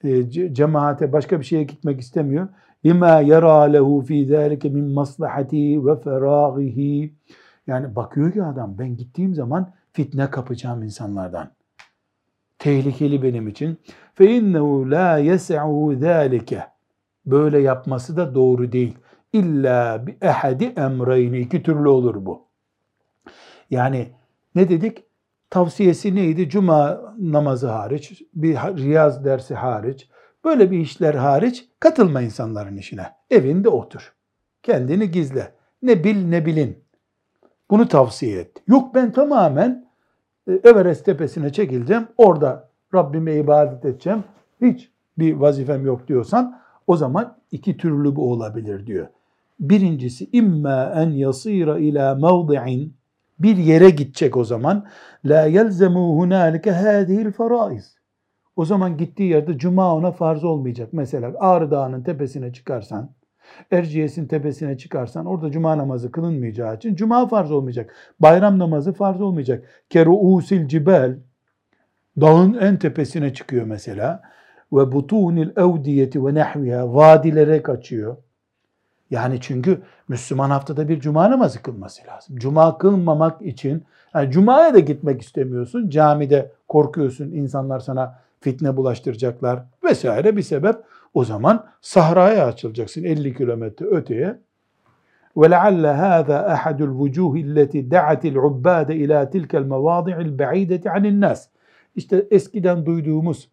e, 0.05 0.31
cemaate 0.31 1.13
başka 1.13 1.41
bir 1.41 1.45
şeye 1.45 1.63
gitmek 1.63 2.01
istemiyor. 2.01 2.49
Lima 2.87 3.21
yara 3.21 3.61
lehu 3.61 4.03
fi 4.03 4.27
zalike 4.27 4.69
min 4.69 4.85
maslahati 4.85 5.87
ve 5.87 6.01
feragihi. 6.01 7.15
Yani 7.67 7.97
bakıyor 7.97 8.33
ki 8.33 8.43
adam 8.43 8.75
ben 8.79 8.97
gittiğim 8.97 9.35
zaman 9.35 9.73
fitne 9.94 10.30
kapacağım 10.30 10.84
insanlardan. 10.84 11.52
Tehlikeli 12.60 13.24
benim 13.24 13.48
için. 13.48 13.78
Fe 14.16 14.36
innehu 14.36 14.92
la 14.92 15.18
yes'u 15.18 15.96
zalike. 16.00 16.68
Böyle 17.26 17.60
yapması 17.60 18.18
da 18.18 18.36
doğru 18.36 18.72
değil. 18.72 18.98
İlla 19.34 20.08
bi 20.08 20.18
ehadi 20.22 20.66
emreyni. 20.66 21.40
iki 21.40 21.64
türlü 21.64 21.90
olur 21.90 22.26
bu. 22.26 22.48
Yani 23.70 24.10
ne 24.56 24.70
dedik? 24.70 25.04
Tavsiyesi 25.50 26.16
neydi? 26.16 26.50
Cuma 26.50 27.14
namazı 27.20 27.68
hariç, 27.68 28.22
bir 28.34 28.56
riyaz 28.56 29.26
dersi 29.26 29.56
hariç, 29.56 30.10
böyle 30.46 30.72
bir 30.72 30.80
işler 30.80 31.14
hariç 31.14 31.70
katılma 31.80 32.22
insanların 32.22 32.78
işine. 32.78 33.06
Evinde 33.30 33.70
otur. 33.70 34.14
Kendini 34.64 35.12
gizle. 35.12 35.54
Ne 35.82 36.04
bil 36.04 36.26
ne 36.26 36.46
bilin. 36.46 36.83
Bunu 37.74 37.88
tavsiye 37.88 38.40
et. 38.40 38.52
Yok 38.68 38.96
ben 38.96 39.12
tamamen 39.12 39.86
e, 40.48 40.52
Everest 40.54 41.06
tepesine 41.06 41.52
çekileceğim. 41.52 42.08
Orada 42.18 42.70
Rabbime 42.94 43.36
ibadet 43.36 43.86
edeceğim. 43.86 44.24
Hiç 44.62 44.92
bir 45.18 45.34
vazifem 45.34 45.86
yok 45.86 46.08
diyorsan 46.08 46.60
o 46.88 46.98
zaman 46.98 47.38
iki 47.52 47.78
türlü 47.78 48.16
bu 48.16 48.32
olabilir 48.32 48.88
diyor. 48.88 49.08
Birincisi 49.60 50.30
imma 50.32 50.94
en 50.96 51.10
yasira 51.10 51.80
ila 51.80 52.16
mevdi'in 52.16 52.94
bir 53.40 53.58
yere 53.58 53.90
gidecek 53.90 54.38
o 54.38 54.44
zaman 54.44 54.86
la 55.26 55.46
yelzemu 55.46 56.20
hunalike 56.20 56.72
hadihi'l 56.72 57.32
faraiz. 57.32 57.96
O 58.56 58.66
zaman 58.66 58.98
gittiği 58.98 59.30
yerde 59.30 59.58
cuma 59.58 59.96
ona 59.96 60.12
farz 60.12 60.44
olmayacak. 60.44 60.90
Mesela 60.92 61.32
Ağrı 61.40 61.72
Dağı'nın 61.72 62.04
tepesine 62.04 62.54
çıkarsan, 62.54 63.10
Erciyes'in 63.72 64.28
tepesine 64.28 64.78
çıkarsan 64.78 65.26
orada 65.26 65.52
cuma 65.52 65.78
namazı 65.78 66.12
kılınmayacağı 66.12 66.76
için 66.76 66.96
cuma 66.96 67.28
farz 67.28 67.52
olmayacak. 67.52 67.96
Bayram 68.20 68.60
namazı 68.60 68.94
farz 68.94 69.22
olmayacak. 69.22 69.66
Keruusil 69.90 70.68
cibel 70.68 71.18
dağın 72.22 72.54
en 72.54 72.78
tepesine 72.78 73.34
çıkıyor 73.34 73.66
mesela 73.66 74.22
ve 74.74 74.92
butunil 74.92 75.50
evdiyeti 75.58 76.26
ve 76.26 76.34
nehviha 76.34 76.94
vadilere 76.94 77.64
kaçıyor. 77.64 78.18
Yani 79.12 79.42
çünkü 79.42 79.82
Müslüman 80.08 80.50
haftada 80.50 80.90
bir 80.90 81.00
cuma 81.00 81.32
namazı 81.32 81.62
kılması 81.62 82.08
lazım. 82.08 82.36
Cuma 82.38 82.78
kılmamak 82.78 83.42
için, 83.42 83.84
yani 84.16 84.32
cumaya 84.32 84.74
da 84.74 84.80
gitmek 84.80 85.22
istemiyorsun, 85.22 85.90
camide 85.90 86.52
korkuyorsun, 86.68 87.32
insanlar 87.32 87.80
sana 87.80 88.20
fitne 88.42 88.78
bulaştıracaklar 88.78 89.64
vesaire 89.84 90.38
bir 90.38 90.42
sebep. 90.42 90.76
O 91.15 91.25
zaman 91.25 91.67
sahraya 91.81 92.47
açılacaksın 92.47 93.05
50 93.05 93.37
kilometre 93.37 93.87
öteye. 93.87 94.39
وَلَعَلَّ 95.37 95.85
هَذَا 96.07 96.39
أَحَدُ 96.55 96.79
الْوُجُوهِ 96.89 97.35
الَّتِي 97.47 97.81
دَعَتِ 97.95 98.23
الْعُبَّادَ 98.33 98.89
اِلَى 99.03 99.19
تِلْكَ 99.35 99.53
الْمَوَاضِعِ 99.63 100.17
الْبَعِيدَةِ 100.27 100.83
عَنِ 100.83 101.05
النَّاسِ 101.07 101.49
İşte 101.97 102.27
eskiden 102.31 102.87
duyduğumuz 102.87 103.51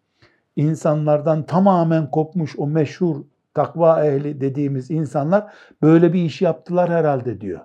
insanlardan 0.56 1.46
tamamen 1.46 2.10
kopmuş 2.10 2.58
o 2.58 2.66
meşhur 2.66 3.16
takva 3.54 4.06
ehli 4.06 4.40
dediğimiz 4.40 4.90
insanlar 4.90 5.52
böyle 5.82 6.12
bir 6.12 6.24
iş 6.24 6.42
yaptılar 6.42 6.90
herhalde 6.90 7.40
diyor. 7.40 7.60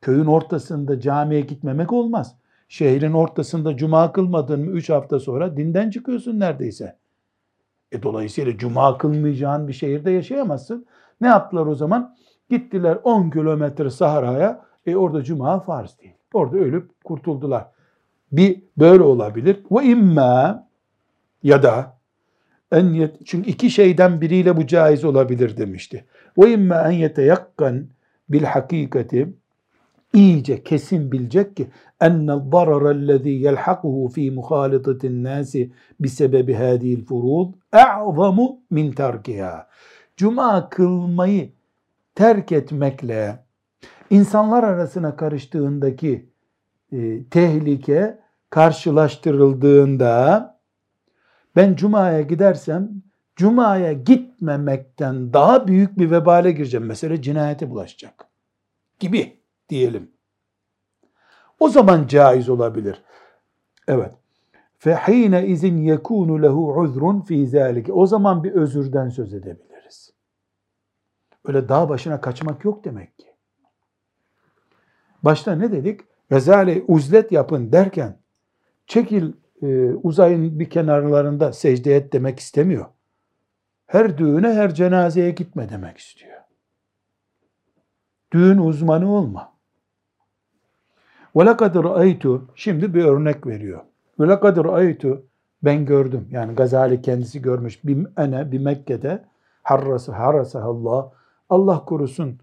Köyün 0.00 0.26
ortasında 0.26 1.00
camiye 1.00 1.40
gitmemek 1.40 1.92
olmaz. 1.92 2.36
Şehrin 2.68 3.12
ortasında 3.12 3.76
cuma 3.76 4.12
kılmadın 4.12 4.60
mı 4.60 4.70
3 4.70 4.90
hafta 4.90 5.20
sonra 5.20 5.56
dinden 5.56 5.90
çıkıyorsun 5.90 6.40
neredeyse. 6.40 6.96
E 7.91 8.03
dolayısıyla 8.03 8.57
cuma 8.57 8.97
kılmayacağın 8.97 9.67
bir 9.67 9.73
şehirde 9.73 10.11
yaşayamazsın. 10.11 10.85
Ne 11.21 11.27
yaptılar 11.27 11.65
o 11.65 11.75
zaman? 11.75 12.15
Gittiler 12.49 12.97
10 13.03 13.29
kilometre 13.29 13.89
sahraya. 13.89 14.65
E 14.85 14.95
orada 14.95 15.23
cuma 15.23 15.59
farz 15.59 15.99
değil. 15.99 16.13
Orada 16.33 16.57
ölüp 16.57 17.03
kurtuldular. 17.03 17.67
Bir 18.31 18.63
böyle 18.77 19.03
olabilir. 19.03 19.59
Ve 19.71 19.85
imma 19.85 20.67
ya 21.43 21.63
da 21.63 21.97
en 22.71 22.85
yet, 22.93 23.25
çünkü 23.25 23.49
iki 23.49 23.69
şeyden 23.69 24.21
biriyle 24.21 24.57
bu 24.57 24.67
caiz 24.67 25.05
olabilir 25.05 25.57
demişti. 25.57 26.05
Ve 26.37 26.53
imma 26.53 26.81
en 26.87 26.91
yeteyakkan 26.91 27.87
bil 28.29 28.43
hakikati 28.43 29.33
iyice 30.13 30.63
kesin 30.63 31.11
bilecek 31.11 31.57
ki 31.57 31.67
ennel 32.01 32.51
dararellezî 32.51 33.29
yelhakuhu 33.29 34.09
fî 34.09 34.31
muhalitatin 34.31 35.23
nâsi 35.23 35.71
bisebebi 35.99 36.53
hâdîl 36.53 37.05
furûd 37.05 37.53
e'zamu 37.73 38.59
min 38.69 38.91
terkiha. 38.91 39.67
Cuma 40.17 40.69
kılmayı 40.69 41.49
terk 42.15 42.51
etmekle 42.51 43.45
insanlar 44.09 44.63
arasına 44.63 45.15
karıştığındaki 45.15 46.29
e, 46.91 47.23
tehlike 47.23 48.19
karşılaştırıldığında 48.49 50.51
ben 51.55 51.75
cumaya 51.75 52.21
gidersem 52.21 52.89
cumaya 53.35 53.93
gitmemekten 53.93 55.33
daha 55.33 55.67
büyük 55.67 55.99
bir 55.99 56.11
vebale 56.11 56.51
gireceğim. 56.51 56.85
Mesela 56.85 57.21
cinayete 57.21 57.69
bulaşacak 57.69 58.25
gibi 58.99 59.40
diyelim. 59.71 60.11
O 61.59 61.69
zaman 61.69 62.07
caiz 62.07 62.49
olabilir. 62.49 63.03
Evet. 63.87 64.11
Fehine 64.77 65.47
izin 65.47 65.77
yekunu 65.77 66.41
lehu 66.41 66.79
uzrun 66.79 67.21
fi 67.21 67.47
zalike. 67.47 67.93
O 67.93 68.05
zaman 68.05 68.43
bir 68.43 68.51
özürden 68.51 69.09
söz 69.09 69.33
edebiliriz. 69.33 70.13
Öyle 71.45 71.69
dağ 71.69 71.89
başına 71.89 72.21
kaçmak 72.21 72.65
yok 72.65 72.83
demek 72.83 73.17
ki. 73.17 73.27
Başta 75.23 75.55
ne 75.55 75.71
dedik? 75.71 76.01
Gazali 76.29 76.85
uzlet 76.87 77.31
yapın 77.31 77.71
derken 77.71 78.17
çekil 78.87 79.33
e, 79.61 79.93
uzayın 79.93 80.59
bir 80.59 80.69
kenarlarında 80.69 81.53
secde 81.53 81.95
et 81.95 82.13
demek 82.13 82.39
istemiyor. 82.39 82.85
Her 83.87 84.17
düğüne 84.17 84.53
her 84.53 84.73
cenazeye 84.73 85.31
gitme 85.31 85.69
demek 85.69 85.97
istiyor. 85.97 86.41
Düğün 88.33 88.57
uzmanı 88.57 89.11
olma. 89.11 89.50
وَلَقَدْ 91.34 91.76
رَأَيْتُ 91.76 92.40
Şimdi 92.54 92.94
bir 92.94 93.04
örnek 93.04 93.46
veriyor. 93.46 93.80
وَلَقَدْ 94.18 94.60
رَأَيْتُ 94.60 95.20
Ben 95.64 95.86
gördüm. 95.86 96.28
Yani 96.30 96.54
Gazali 96.54 97.02
kendisi 97.02 97.42
görmüş. 97.42 97.84
Bir 97.84 98.06
ene 98.16 98.52
bir 98.52 98.58
Mekke'de 98.58 99.24
harrası 99.62 100.12
harrası 100.12 100.62
Allah 100.62 101.12
Allah 101.48 101.84
korusun 101.84 102.38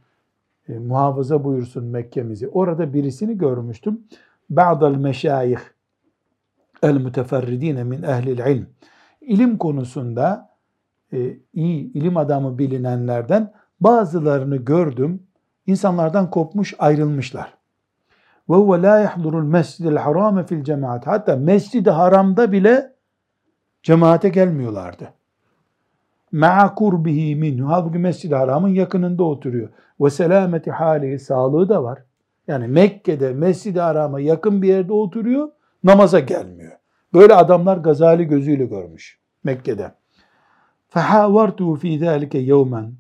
e, 0.70 0.80
muhafaza 0.80 1.44
buyursun 1.44 1.86
Mekke'mizi. 1.86 2.48
Orada 2.48 2.94
birisini 2.94 3.38
görmüştüm. 3.38 4.02
Ba'dal 4.50 4.96
meşayih 4.96 5.60
el 6.84 6.98
müteferridine 6.98 7.84
min 7.84 8.04
ehlil 8.04 8.38
ilm. 8.38 8.68
İlim 9.22 9.58
konusunda 9.58 10.50
e, 11.14 11.38
iyi 11.54 11.94
ilim 11.94 12.18
adamı 12.18 12.58
bilinenlerden 12.58 13.54
bazılarını 13.80 14.58
gördüm. 14.58 15.24
İnsanlardan 15.68 16.30
kopmuş 16.30 16.74
ayrılmışlar. 16.80 17.57
ve 18.51 18.55
huve 18.55 18.83
la 18.83 18.99
yahdurul 18.99 19.45
mescidil 19.45 19.97
harame 19.97 20.47
fil 20.47 20.65
cemaat. 20.65 21.07
Hatta 21.07 21.37
mescid-i 21.37 21.91
haramda 21.91 22.53
bile 22.53 22.93
cemaate 23.83 24.29
gelmiyorlardı. 24.29 25.09
Ma'a 26.33 26.75
kurbihi 26.75 27.37
minhu. 27.37 27.69
Halbuki 27.69 27.99
mescid-i 27.99 28.35
haramın 28.35 28.69
yakınında 28.69 29.25
oturuyor. 29.25 29.69
Ve 30.01 30.11
selameti 30.11 30.71
hali 30.71 31.19
sağlığı 31.19 31.69
da 31.69 31.83
var. 31.83 32.03
Yani 32.49 32.69
Mekke'de 32.69 33.33
mescid-i 33.33 33.81
harama 33.81 34.21
yakın 34.21 34.63
bir 34.63 34.69
yerde 34.69 34.93
oturuyor. 34.93 35.49
Namaza 35.85 36.21
gelmiyor. 36.21 36.73
Böyle 37.15 37.35
adamlar 37.35 37.77
Gazali 37.77 38.25
gözüyle 38.25 38.67
görmüş 38.67 39.19
Mekke'de. 39.45 39.93
Fehavartu 40.89 41.75
fi 41.75 41.99
zalike 41.99 42.39
yevmen 42.39 42.93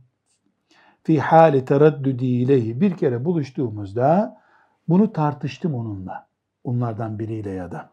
fi 1.02 1.20
hali 1.20 1.64
teraddudi 1.64 2.26
ileyhi. 2.26 2.80
Bir 2.80 2.96
kere 2.96 3.24
buluştuğumuzda 3.24 4.38
bunu 4.88 5.12
tartıştım 5.12 5.74
onunla. 5.74 6.28
Onlardan 6.64 7.18
biriyle 7.18 7.50
ya 7.50 7.72
da. 7.72 7.90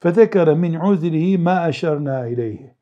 Fezekere 0.00 0.54
min 0.54 0.74
uzrihi 0.74 1.38
ma 1.38 1.68
eşerna 1.68 2.26
ileyhi. 2.26 2.74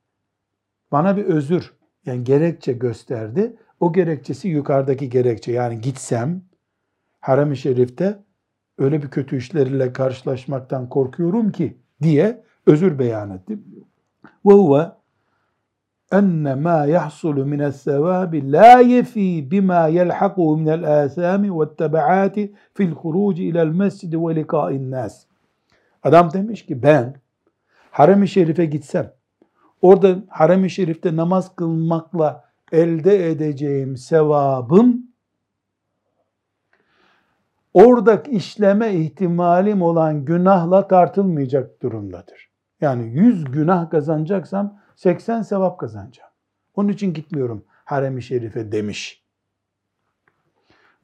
Bana 0.93 1.17
bir 1.17 1.25
özür 1.25 1.73
yani 2.07 2.25
gerekçe 2.25 2.73
gösterdi. 2.73 3.57
O 3.81 3.93
gerekçesi 3.93 4.49
yukarıdaki 4.49 5.11
gerekçe. 5.11 5.53
Yani 5.53 5.81
gitsem 5.81 6.43
harem-i 7.21 7.57
şerifte 7.57 8.19
öyle 8.79 9.03
bir 9.03 9.09
kötü 9.09 9.37
işlerle 9.37 9.93
karşılaşmaktan 9.93 10.89
korkuyorum 10.89 11.53
ki 11.53 11.77
diye 12.03 12.45
özür 12.67 12.99
beyan 12.99 13.31
etti. 13.31 13.59
Huve 14.43 14.93
enne 16.13 16.55
ma 16.55 16.87
yahsulu 16.87 17.47
min 17.47 17.59
es-sevabi 17.59 18.53
la 18.53 18.81
yefi 18.81 19.51
bima 19.51 19.89
yelhaku 19.89 20.57
min 20.57 20.67
el-asami 20.67 21.61
ve 21.61 21.77
tebaati 21.77 22.55
fil 22.75 22.91
huruci 22.91 23.45
ila'l 23.45 23.73
mescid 23.75 24.13
ve 24.13 24.37
liqa'in 24.37 24.91
nas. 24.91 25.27
Adam 26.03 26.33
demiş 26.33 26.67
ki 26.67 26.83
ben 26.83 27.15
harem-i 27.91 28.29
şerife 28.29 28.65
gitsem 28.65 29.13
orada 29.83 30.17
harem-i 30.29 30.71
şerifte 30.71 31.17
namaz 31.17 31.57
kılmakla 31.57 32.45
elde 32.73 33.31
edeceğim 33.31 33.97
sevabım 33.97 35.03
orada 37.75 38.17
işleme 38.17 38.95
ihtimalim 38.95 39.83
olan 39.83 40.25
günahla 40.25 40.89
tartılmayacak 40.89 41.83
durumdadır. 41.83 42.51
Yani 42.81 43.07
100 43.07 43.45
günah 43.45 43.91
kazanacaksam 43.91 44.82
80 44.97 45.43
sevap 45.43 45.81
kazanacağım. 45.81 46.31
Onun 46.75 46.89
için 46.89 47.15
gitmiyorum 47.15 47.65
harem-i 47.85 48.23
şerife 48.23 48.73
demiş. 48.73 49.25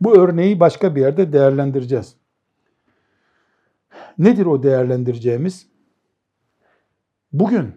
Bu 0.00 0.18
örneği 0.18 0.60
başka 0.60 0.94
bir 0.94 1.00
yerde 1.00 1.32
değerlendireceğiz. 1.32 2.16
Nedir 4.18 4.46
o 4.46 4.62
değerlendireceğimiz? 4.62 5.68
Bugün 7.32 7.74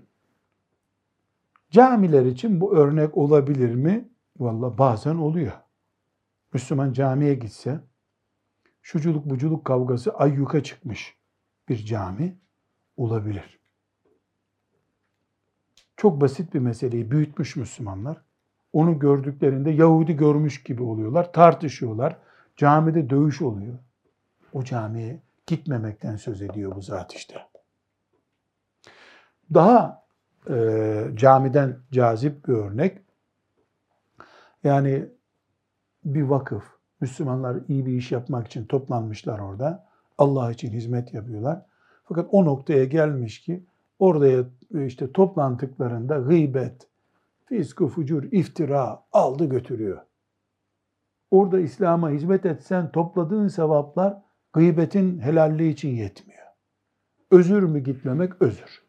camiler 1.70 2.26
için 2.26 2.62
bu 2.62 2.76
örnek 2.76 3.18
olabilir 3.18 3.76
mi? 3.76 4.10
Valla 4.40 4.78
bazen 4.78 5.16
oluyor. 5.16 5.52
Müslüman 6.54 6.94
camiye 6.94 7.34
gitse, 7.34 7.80
şuculuk 8.82 9.30
buculuk 9.30 9.66
kavgası 9.66 10.14
ayyuka 10.14 10.64
çıkmış 10.64 11.18
bir 11.70 11.78
cami 11.86 12.40
olabilir. 12.98 13.61
Çok 16.02 16.22
basit 16.22 16.54
bir 16.54 16.60
meseleyi 16.60 17.12
büyütmüş 17.12 17.56
Müslümanlar. 17.56 18.22
Onu 18.74 19.00
gördüklerinde 19.00 19.72
Yahudi 19.72 20.16
görmüş 20.16 20.64
gibi 20.64 20.84
oluyorlar, 20.84 21.34
tartışıyorlar. 21.34 22.18
Camide 22.58 23.10
dövüş 23.10 23.42
oluyor. 23.42 23.78
O 24.54 24.64
camiye 24.64 25.22
gitmemekten 25.48 26.16
söz 26.16 26.42
ediyor 26.42 26.76
bu 26.76 26.82
zat 26.82 27.14
işte. 27.14 27.36
Daha 29.54 30.04
e, 30.50 31.06
camiden 31.16 31.80
cazip 31.92 32.48
bir 32.48 32.54
örnek. 32.54 32.98
Yani 34.64 35.06
bir 36.06 36.24
vakıf, 36.24 36.64
Müslümanlar 37.02 37.58
iyi 37.68 37.86
bir 37.86 37.94
iş 37.94 38.12
yapmak 38.12 38.48
için 38.48 38.66
toplanmışlar 38.66 39.40
orada. 39.40 39.88
Allah 40.18 40.52
için 40.52 40.72
hizmet 40.72 41.14
yapıyorlar. 41.14 41.66
Fakat 42.04 42.28
o 42.32 42.46
noktaya 42.46 42.86
gelmiş 42.86 43.42
ki 43.42 43.64
orada 44.00 44.46
işte 44.74 45.12
toplantıklarında 45.12 46.18
gıybet, 46.18 46.88
fisku 47.46 47.88
fucur, 47.88 48.24
iftira 48.24 49.04
aldı 49.12 49.46
götürüyor. 49.46 50.02
Orada 51.32 51.60
İslam'a 51.60 52.10
hizmet 52.10 52.46
etsen 52.46 52.92
topladığın 52.92 53.48
sevaplar 53.48 54.18
gıybetin 54.54 55.20
helalliği 55.20 55.74
için 55.74 55.90
yetmiyor. 55.90 56.48
Özür 57.32 57.64
mü 57.64 57.80
gitmemek? 57.80 58.42
Özür. 58.42 58.84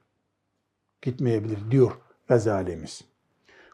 Gitmeyebilir 1.02 1.70
diyor 1.70 1.92
Gazalimiz. 2.28 3.04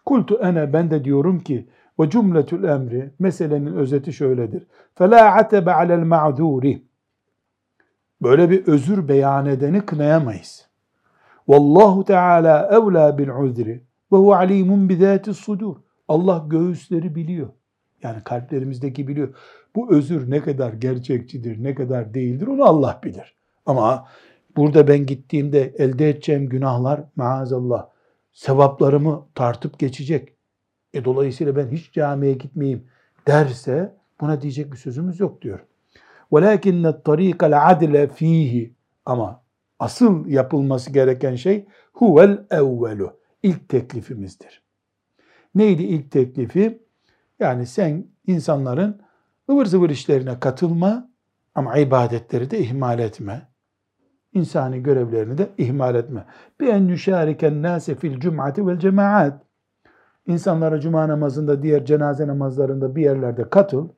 Kultu 0.06 0.38
ene 0.38 0.72
ben 0.72 0.90
de 0.90 1.04
diyorum 1.04 1.40
ki 1.40 1.68
ve 2.00 2.10
cümletül 2.10 2.64
emri 2.64 3.10
meselenin 3.18 3.76
özeti 3.76 4.12
şöyledir. 4.12 4.66
Fela 4.94 5.34
atebe 5.34 5.72
alel 5.72 6.02
ma'zuri. 6.02 6.82
Böyle 8.22 8.50
bir 8.50 8.66
özür 8.66 9.08
beyan 9.08 9.46
edeni 9.46 9.80
kınayamayız. 9.86 10.67
Vallahu 11.47 12.03
Teala 12.03 12.69
evla 12.71 13.17
bil 13.17 13.29
uzri 13.29 13.83
ve 14.11 14.17
hu 14.17 14.33
alimun 14.33 14.89
bi 14.89 14.95
zati 14.95 15.33
sudur. 15.33 15.75
Allah 16.07 16.45
göğüsleri 16.47 17.15
biliyor. 17.15 17.49
Yani 18.03 18.23
kalplerimizdeki 18.23 19.07
biliyor. 19.07 19.35
Bu 19.75 19.95
özür 19.95 20.31
ne 20.31 20.41
kadar 20.41 20.73
gerçekçidir, 20.73 21.63
ne 21.63 21.75
kadar 21.75 22.13
değildir 22.13 22.47
onu 22.47 22.63
Allah 22.65 22.99
bilir. 23.03 23.35
Ama 23.65 24.07
burada 24.55 24.87
ben 24.87 25.05
gittiğimde 25.05 25.73
elde 25.77 26.09
edeceğim 26.09 26.49
günahlar 26.49 27.03
maazallah 27.15 27.87
sevaplarımı 28.33 29.25
tartıp 29.35 29.79
geçecek. 29.79 30.33
E 30.93 31.05
dolayısıyla 31.05 31.55
ben 31.55 31.67
hiç 31.67 31.93
camiye 31.93 32.33
gitmeyeyim 32.33 32.83
derse 33.27 33.95
buna 34.21 34.41
diyecek 34.41 34.71
bir 34.71 34.77
sözümüz 34.77 35.19
yok 35.19 35.41
diyor. 35.41 35.59
وَلَكِنَّ 36.31 36.93
الطَّر۪يقَ 36.93 37.37
الْعَدْلَ 37.37 38.07
fihi 38.07 38.73
Ama 39.05 39.43
asıl 39.78 40.26
yapılması 40.26 40.92
gereken 40.92 41.34
şey 41.34 41.66
huvel 41.92 42.46
evvelu. 42.50 43.18
İlk 43.42 43.68
teklifimizdir. 43.68 44.62
Neydi 45.54 45.82
ilk 45.82 46.10
teklifi? 46.10 46.82
Yani 47.38 47.66
sen 47.66 48.06
insanların 48.26 49.02
ıvır 49.50 49.66
zıvır 49.66 49.90
işlerine 49.90 50.40
katılma 50.40 51.10
ama 51.54 51.78
ibadetleri 51.78 52.50
de 52.50 52.58
ihmal 52.58 52.98
etme. 52.98 53.48
İnsani 54.32 54.82
görevlerini 54.82 55.38
de 55.38 55.50
ihmal 55.58 55.94
etme. 55.94 56.24
Bi 56.60 56.66
en 56.66 56.88
yüşariken 56.88 57.62
nase 57.62 57.94
fil 57.94 58.20
cum'ati 58.20 58.66
vel 58.66 58.78
cemaat. 58.78 59.42
İnsanlara 60.26 60.80
cuma 60.80 61.08
namazında, 61.08 61.62
diğer 61.62 61.84
cenaze 61.84 62.26
namazlarında 62.26 62.96
bir 62.96 63.02
yerlerde 63.02 63.50
katıl. 63.50 63.88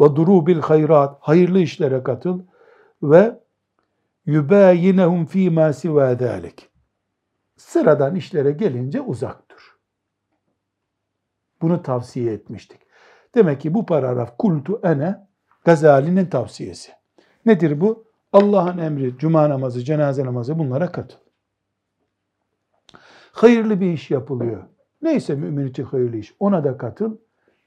Ve 0.00 0.16
durubil 0.16 0.58
hayrat, 0.58 1.16
hayırlı 1.20 1.58
işlere 1.58 2.02
katıl. 2.02 2.40
Ve 3.02 3.40
yübâyinehum 4.26 5.26
fîmâ 5.26 5.72
sivâ 5.72 6.18
dâlik. 6.18 6.70
Sıradan 7.56 8.14
işlere 8.14 8.50
gelince 8.50 9.00
uzak 9.00 9.50
dur. 9.50 9.78
Bunu 11.62 11.82
tavsiye 11.82 12.32
etmiştik. 12.32 12.80
Demek 13.34 13.60
ki 13.60 13.74
bu 13.74 13.86
paragraf 13.86 14.38
kultu 14.38 14.80
ene 14.84 15.28
Gazali'nin 15.64 16.26
tavsiyesi. 16.26 16.92
Nedir 17.46 17.80
bu? 17.80 18.04
Allah'ın 18.32 18.78
emri, 18.78 19.18
cuma 19.18 19.48
namazı, 19.48 19.84
cenaze 19.84 20.24
namazı 20.24 20.58
bunlara 20.58 20.92
katıl. 20.92 21.18
Hayırlı 23.32 23.80
bir 23.80 23.92
iş 23.92 24.10
yapılıyor. 24.10 24.64
Neyse 25.02 25.34
mümin 25.34 25.66
için 25.66 25.84
hayırlı 25.84 26.16
iş. 26.16 26.34
Ona 26.38 26.64
da 26.64 26.76
katıl. 26.76 27.16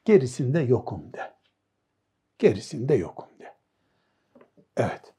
Gerisinde 0.05 0.59
yokum 0.59 1.13
de. 1.13 1.33
Gerisinde 2.39 2.95
yokum 2.95 3.27
de. 3.39 3.53
Evet. 4.77 5.13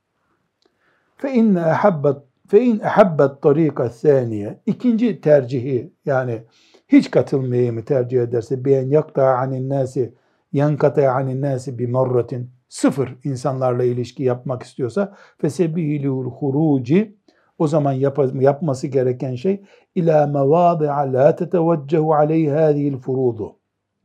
Fe 1.25 1.33
inne 1.33 1.61
ehabbet 1.61 2.17
fe 2.49 2.65
in 2.65 2.81
ehabbet 2.81 3.43
tarika 3.43 3.91
saniye 3.91 4.61
ikinci 4.67 5.21
tercihi 5.21 5.93
yani 6.07 6.43
hiç 6.89 7.11
katılmayı 7.11 7.73
mı 7.73 7.85
tercih 7.85 8.23
ederse 8.23 8.65
beyen 8.65 8.89
yakta 8.89 9.37
anin 9.37 9.69
nasi 9.69 10.15
yankata 10.53 11.13
anin 11.13 11.43
nasi 11.43 11.79
bi 11.79 11.87
marratin 11.87 12.51
sıfır 12.69 13.17
insanlarla 13.25 13.85
ilişki 13.85 14.23
yapmak 14.23 14.63
istiyorsa 14.63 15.17
fesebilul 15.39 16.31
huruci 16.31 17.17
o 17.59 17.67
zaman 17.67 17.93
yap, 17.93 18.19
yapması 18.35 18.87
gereken 18.87 19.35
şey 19.35 19.65
ila 19.95 20.27
mevadi'a 20.27 21.13
la 21.13 21.37
teteveccehu 21.37 22.15
aleyhi 22.15 22.51
hâzihil 22.51 22.97
furudu. 22.97 23.57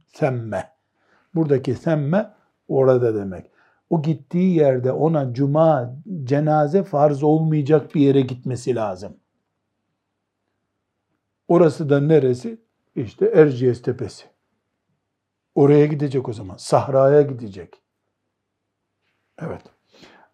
Semme. 0.07 0.63
Buradaki 1.35 1.73
semme 1.75 2.29
orada 2.67 3.15
demek. 3.15 3.58
O 3.89 4.01
gittiği 4.01 4.55
yerde 4.55 4.91
ona 4.91 5.33
cuma, 5.33 5.95
cenaze 6.23 6.83
farz 6.83 7.23
olmayacak 7.23 7.95
bir 7.95 8.01
yere 8.01 8.21
gitmesi 8.21 8.75
lazım. 8.75 9.17
Orası 11.47 11.89
da 11.89 11.99
neresi? 11.99 12.61
İşte 12.95 13.25
Erciyes 13.25 13.81
Tepesi. 13.81 14.25
Oraya 15.55 15.85
gidecek 15.85 16.29
o 16.29 16.33
zaman. 16.33 16.57
Sahraya 16.57 17.21
gidecek. 17.21 17.81
Evet. 19.41 19.61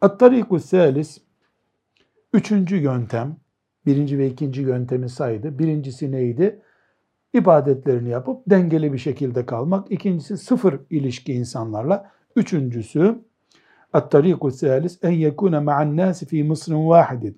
At-tariku 0.01 0.59
salis 0.59 1.25
Üçüncü 2.35 2.75
yöntem, 2.75 3.37
birinci 3.85 4.17
ve 4.17 4.27
ikinci 4.27 4.61
yöntemi 4.61 5.09
saydı. 5.09 5.59
Birincisi 5.59 6.11
neydi? 6.11 6.61
İbadetlerini 7.33 8.09
yapıp 8.09 8.49
dengeli 8.49 8.93
bir 8.93 8.97
şekilde 8.97 9.45
kalmak. 9.45 9.91
İkincisi 9.91 10.37
sıfır 10.37 10.79
ilişki 10.89 11.33
insanlarla. 11.33 12.11
Üçüncüsü 12.35 13.19
At-tariku 13.95 14.51
salis 14.51 14.99
en 15.03 15.11
yekune 15.11 15.59
ma'an 15.59 15.97
nasi 15.97 16.25
fi 16.25 16.43
Mısr'ın 16.43 16.87
vahidin. 16.87 17.37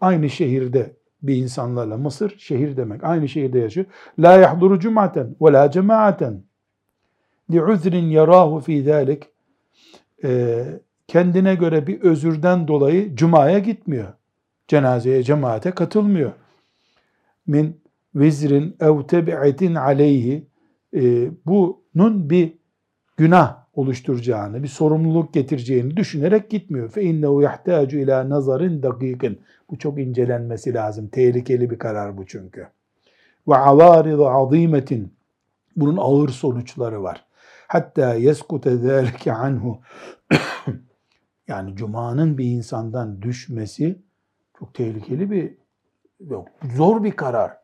Aynı 0.00 0.30
şehirde 0.30 0.96
bir 1.22 1.36
insanlarla 1.36 1.96
Mısır 1.96 2.38
şehir 2.38 2.76
demek. 2.76 3.04
Aynı 3.04 3.28
şehirde 3.28 3.58
yaşıyor. 3.58 3.86
La 4.18 4.32
yahduru 4.32 4.80
cum'aten 4.80 5.36
ve 5.40 5.52
la 5.52 5.70
cemaaten. 5.70 6.42
Li 7.50 7.62
uzrin 7.62 8.10
yarahu 8.10 8.60
fi 8.60 8.82
zalik. 8.82 9.28
Ee, 10.24 10.64
kendine 11.08 11.54
göre 11.54 11.86
bir 11.86 12.00
özürden 12.00 12.68
dolayı 12.68 13.16
cumaya 13.16 13.58
gitmiyor. 13.58 14.12
Cenazeye, 14.68 15.22
cemaate 15.22 15.70
katılmıyor. 15.70 16.32
Min 17.46 17.80
vizrin 18.14 18.76
ev 18.80 19.02
tebi'etin 19.02 19.74
aleyhi. 19.74 20.46
Ee, 20.94 21.30
bunun 21.46 22.30
bir 22.30 22.52
günah 23.16 23.61
oluşturacağını, 23.74 24.62
bir 24.62 24.68
sorumluluk 24.68 25.34
getireceğini 25.34 25.96
düşünerek 25.96 26.50
gitmiyor. 26.50 26.88
Fe 26.88 27.02
innehu 27.02 27.42
yahtacu 27.42 27.98
ila 27.98 28.28
nazarin 28.28 28.82
dakikin. 28.82 29.40
Bu 29.70 29.78
çok 29.78 29.98
incelenmesi 29.98 30.74
lazım. 30.74 31.08
Tehlikeli 31.08 31.70
bir 31.70 31.78
karar 31.78 32.16
bu 32.16 32.26
çünkü. 32.26 32.68
Ve 33.48 33.56
avaridu 33.56 34.28
azimetin. 34.28 35.14
Bunun 35.76 35.96
ağır 35.96 36.28
sonuçları 36.28 37.02
var. 37.02 37.24
Hatta 37.68 38.14
yeskute 38.14 38.76
zâlike 38.76 39.32
anhu. 39.32 39.78
yani 41.48 41.76
cumanın 41.76 42.38
bir 42.38 42.44
insandan 42.44 43.22
düşmesi 43.22 43.98
çok 44.58 44.74
tehlikeli 44.74 45.30
bir 45.30 45.54
yok, 46.20 46.48
zor 46.76 47.04
bir 47.04 47.10
karar. 47.10 47.58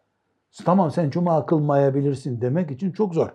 Tamam 0.64 0.90
sen 0.90 1.10
cuma 1.10 1.46
kılmayabilirsin 1.46 2.40
demek 2.40 2.70
için 2.70 2.92
çok 2.92 3.14
zor. 3.14 3.28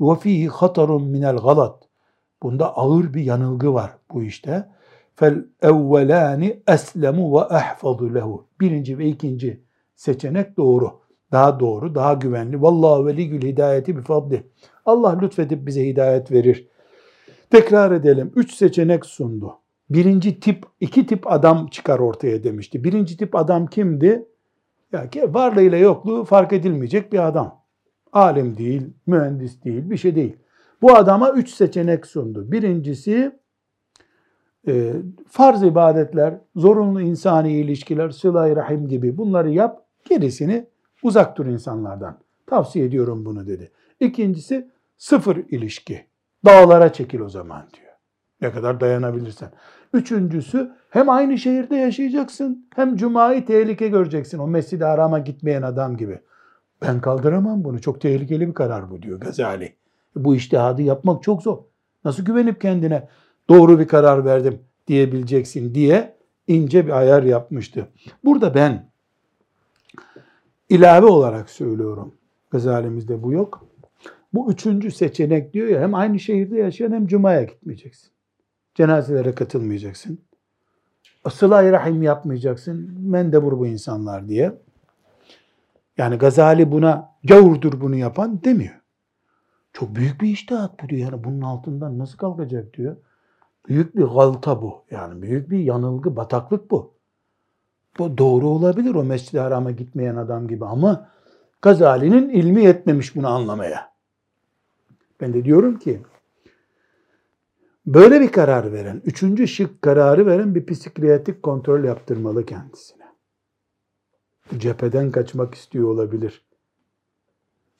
Ve 0.00 0.16
fihi 0.16 0.48
hatarun 0.48 1.04
minel 1.04 1.36
galat. 1.36 1.81
Bunda 2.42 2.76
ağır 2.76 3.14
bir 3.14 3.22
yanılgı 3.22 3.74
var 3.74 3.90
bu 4.12 4.22
işte. 4.22 4.68
Fel 5.14 5.44
evvelani 5.62 6.62
eslemu 6.68 7.34
ve 7.34 7.56
ehfazu 7.56 8.14
lehu. 8.14 8.46
Birinci 8.60 8.98
ve 8.98 9.06
ikinci 9.06 9.64
seçenek 9.96 10.56
doğru. 10.56 11.02
Daha 11.32 11.60
doğru, 11.60 11.94
daha 11.94 12.14
güvenli. 12.14 12.62
Vallahu 12.62 13.06
veligül 13.06 13.42
hidayeti 13.42 13.96
bi 13.96 14.02
fadli. 14.02 14.46
Allah 14.86 15.18
lütfedip 15.20 15.66
bize 15.66 15.86
hidayet 15.86 16.32
verir. 16.32 16.68
Tekrar 17.50 17.92
edelim. 17.92 18.32
Üç 18.36 18.54
seçenek 18.54 19.06
sundu 19.06 19.62
birinci 19.94 20.40
tip, 20.40 20.64
iki 20.80 21.06
tip 21.06 21.32
adam 21.32 21.66
çıkar 21.66 21.98
ortaya 21.98 22.44
demişti. 22.44 22.84
Birinci 22.84 23.16
tip 23.16 23.36
adam 23.36 23.66
kimdi? 23.66 24.28
Ya 24.92 25.10
ki 25.10 25.34
varlığıyla 25.34 25.78
yokluğu 25.78 26.24
fark 26.24 26.52
edilmeyecek 26.52 27.12
bir 27.12 27.26
adam. 27.26 27.62
Alim 28.12 28.56
değil, 28.56 28.82
mühendis 29.06 29.64
değil, 29.64 29.90
bir 29.90 29.96
şey 29.96 30.14
değil. 30.16 30.36
Bu 30.82 30.94
adama 30.94 31.30
üç 31.30 31.50
seçenek 31.50 32.06
sundu. 32.06 32.52
Birincisi 32.52 33.32
e, 34.68 34.92
farz 35.28 35.62
ibadetler, 35.62 36.34
zorunlu 36.56 37.00
insani 37.00 37.52
ilişkiler, 37.52 38.10
sıla 38.10 38.56
rahim 38.56 38.88
gibi 38.88 39.16
bunları 39.16 39.50
yap, 39.50 39.86
gerisini 40.04 40.66
uzak 41.02 41.36
dur 41.38 41.46
insanlardan. 41.46 42.18
Tavsiye 42.46 42.84
ediyorum 42.84 43.24
bunu 43.24 43.46
dedi. 43.46 43.70
İkincisi 44.00 44.70
sıfır 44.96 45.36
ilişki. 45.36 46.06
Dağlara 46.44 46.92
çekil 46.92 47.20
o 47.20 47.28
zaman 47.28 47.62
diyor. 47.74 47.92
Ne 48.40 48.52
kadar 48.52 48.80
dayanabilirsen. 48.80 49.50
Üçüncüsü 49.92 50.72
hem 50.90 51.08
aynı 51.08 51.38
şehirde 51.38 51.76
yaşayacaksın 51.76 52.66
hem 52.74 52.96
cumayı 52.96 53.46
tehlike 53.46 53.88
göreceksin. 53.88 54.38
O 54.38 54.46
mescid 54.46 54.80
Haram'a 54.80 55.18
gitmeyen 55.18 55.62
adam 55.62 55.96
gibi. 55.96 56.20
Ben 56.82 57.00
kaldıramam 57.00 57.64
bunu. 57.64 57.80
Çok 57.80 58.00
tehlikeli 58.00 58.48
bir 58.48 58.54
karar 58.54 58.90
bu 58.90 59.02
diyor 59.02 59.20
Gazali. 59.20 59.81
Bu 60.16 60.34
iştihadı 60.34 60.82
yapmak 60.82 61.22
çok 61.22 61.42
zor. 61.42 61.58
Nasıl 62.04 62.24
güvenip 62.24 62.60
kendine 62.60 63.08
doğru 63.48 63.78
bir 63.78 63.88
karar 63.88 64.24
verdim 64.24 64.60
diyebileceksin 64.86 65.74
diye 65.74 66.16
ince 66.46 66.86
bir 66.86 66.90
ayar 66.90 67.22
yapmıştı. 67.22 67.88
Burada 68.24 68.54
ben 68.54 68.90
ilave 70.68 71.06
olarak 71.06 71.50
söylüyorum. 71.50 72.14
Gazalimizde 72.50 73.22
bu 73.22 73.32
yok. 73.32 73.66
Bu 74.34 74.52
üçüncü 74.52 74.90
seçenek 74.90 75.52
diyor 75.52 75.68
ya 75.68 75.80
hem 75.80 75.94
aynı 75.94 76.20
şehirde 76.20 76.58
yaşayan 76.58 76.92
hem 76.92 77.06
cumaya 77.06 77.42
gitmeyeceksin. 77.42 78.10
Cenazelere 78.74 79.34
katılmayacaksın. 79.34 80.18
Sıla-i 81.30 81.72
rahim 81.72 82.02
yapmayacaksın. 82.02 82.98
Mendebur 83.00 83.58
bu 83.58 83.66
insanlar 83.66 84.28
diye. 84.28 84.52
Yani 85.98 86.16
Gazali 86.16 86.72
buna 86.72 87.10
gavurdur 87.24 87.80
bunu 87.80 87.96
yapan 87.96 88.44
demiyor. 88.44 88.81
Çok 89.72 89.94
büyük 89.94 90.20
bir 90.20 90.28
iştihat 90.28 90.82
bu 90.82 90.88
diyor. 90.88 91.12
Yani 91.12 91.24
bunun 91.24 91.42
altından 91.42 91.98
nasıl 91.98 92.18
kalkacak 92.18 92.76
diyor. 92.76 92.96
Büyük 93.68 93.96
bir 93.96 94.02
galta 94.02 94.62
bu. 94.62 94.84
Yani 94.90 95.22
büyük 95.22 95.50
bir 95.50 95.58
yanılgı, 95.58 96.16
bataklık 96.16 96.70
bu. 96.70 96.94
Bu 97.98 98.18
doğru 98.18 98.48
olabilir 98.48 98.94
o 98.94 99.04
Mescid-i 99.04 99.40
Haram'a 99.40 99.70
gitmeyen 99.70 100.16
adam 100.16 100.48
gibi 100.48 100.64
ama 100.64 101.08
Gazali'nin 101.62 102.28
ilmi 102.28 102.64
yetmemiş 102.64 103.16
bunu 103.16 103.28
anlamaya. 103.28 103.92
Ben 105.20 105.34
de 105.34 105.44
diyorum 105.44 105.78
ki 105.78 106.02
Böyle 107.86 108.20
bir 108.20 108.32
karar 108.32 108.72
veren, 108.72 109.02
üçüncü 109.04 109.48
şık 109.48 109.82
kararı 109.82 110.26
veren 110.26 110.54
bir 110.54 110.66
psikiyatrik 110.66 111.42
kontrol 111.42 111.84
yaptırmalı 111.84 112.46
kendisine. 112.46 113.02
Cepheden 114.58 115.10
kaçmak 115.10 115.54
istiyor 115.54 115.88
olabilir. 115.88 116.44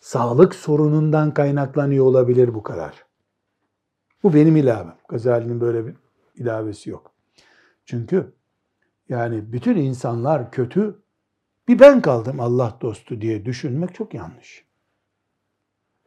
Sağlık 0.03 0.55
sorunundan 0.55 1.35
kaynaklanıyor 1.35 2.05
olabilir 2.05 2.55
bu 2.55 2.63
karar. 2.63 3.05
Bu 4.23 4.35
benim 4.35 4.57
ilavem. 4.57 4.97
Gazali'nin 5.09 5.61
böyle 5.61 5.87
bir 5.87 5.95
ilavesi 6.35 6.91
yok. 6.91 7.13
Çünkü 7.85 8.33
yani 9.09 9.53
bütün 9.53 9.77
insanlar 9.77 10.51
kötü, 10.51 11.03
bir 11.69 11.79
ben 11.79 12.03
kaldım 12.03 12.41
Allah 12.41 12.79
dostu 12.81 13.21
diye 13.21 13.45
düşünmek 13.45 13.95
çok 13.95 14.15
yanlış. 14.15 14.65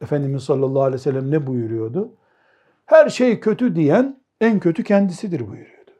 Efendimiz 0.00 0.42
sallallahu 0.42 0.82
aleyhi 0.82 0.94
ve 0.94 1.02
sellem 1.02 1.30
ne 1.30 1.46
buyuruyordu? 1.46 2.16
her 2.86 3.08
şey 3.08 3.40
kötü 3.40 3.76
diyen 3.76 4.20
en 4.40 4.60
kötü 4.60 4.84
kendisidir 4.84 5.40
buyuruyordu. 5.40 5.90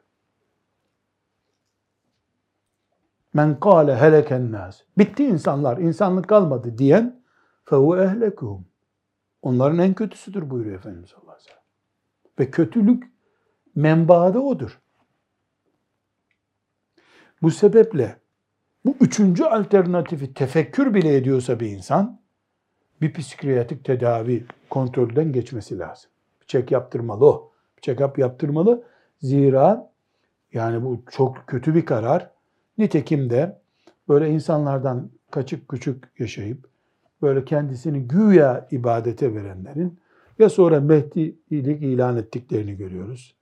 Men 3.33 3.59
kâle 3.59 3.95
heleken 3.95 4.51
nâs. 4.51 4.81
Bitti 4.97 5.25
insanlar, 5.25 5.77
insanlık 5.77 6.27
kalmadı 6.27 6.77
diyen 6.77 7.21
fehu 7.69 7.97
ehlekuhum. 7.97 8.65
Onların 9.41 9.79
en 9.79 9.93
kötüsüdür 9.93 10.49
buyuruyor 10.49 10.75
Efendimiz 10.75 11.09
sallallahu 11.09 11.31
aleyhi 11.31 11.59
ve 12.39 12.51
kötülük 12.51 13.03
menbaada 13.75 14.39
odur. 14.39 14.79
Bu 17.41 17.51
sebeple 17.51 18.19
bu 18.85 18.95
üçüncü 18.99 19.43
alternatifi 19.43 20.33
tefekkür 20.33 20.93
bile 20.93 21.15
ediyorsa 21.15 21.59
bir 21.59 21.67
insan 21.67 22.21
bir 23.01 23.13
psikiyatrik 23.13 23.85
tedavi 23.85 24.45
kontrolden 24.69 25.31
geçmesi 25.31 25.79
lazım 25.79 26.11
check 26.47 26.71
yaptırmalı 26.71 27.25
o. 27.25 27.51
Check-up 27.81 28.21
yaptırmalı. 28.21 28.83
Zira 29.21 29.91
yani 30.53 30.83
bu 30.83 31.03
çok 31.11 31.47
kötü 31.47 31.75
bir 31.75 31.85
karar. 31.85 32.31
Nitekim 32.77 33.29
de 33.29 33.61
böyle 34.09 34.29
insanlardan 34.29 35.11
kaçık 35.31 35.69
küçük 35.69 36.19
yaşayıp 36.19 36.69
böyle 37.21 37.45
kendisini 37.45 38.07
güya 38.07 38.67
ibadete 38.71 39.33
verenlerin 39.33 39.99
ya 40.39 40.49
sonra 40.49 40.79
Mehdilik 40.79 41.81
ilan 41.83 42.17
ettiklerini 42.17 42.77
görüyoruz. 42.77 43.37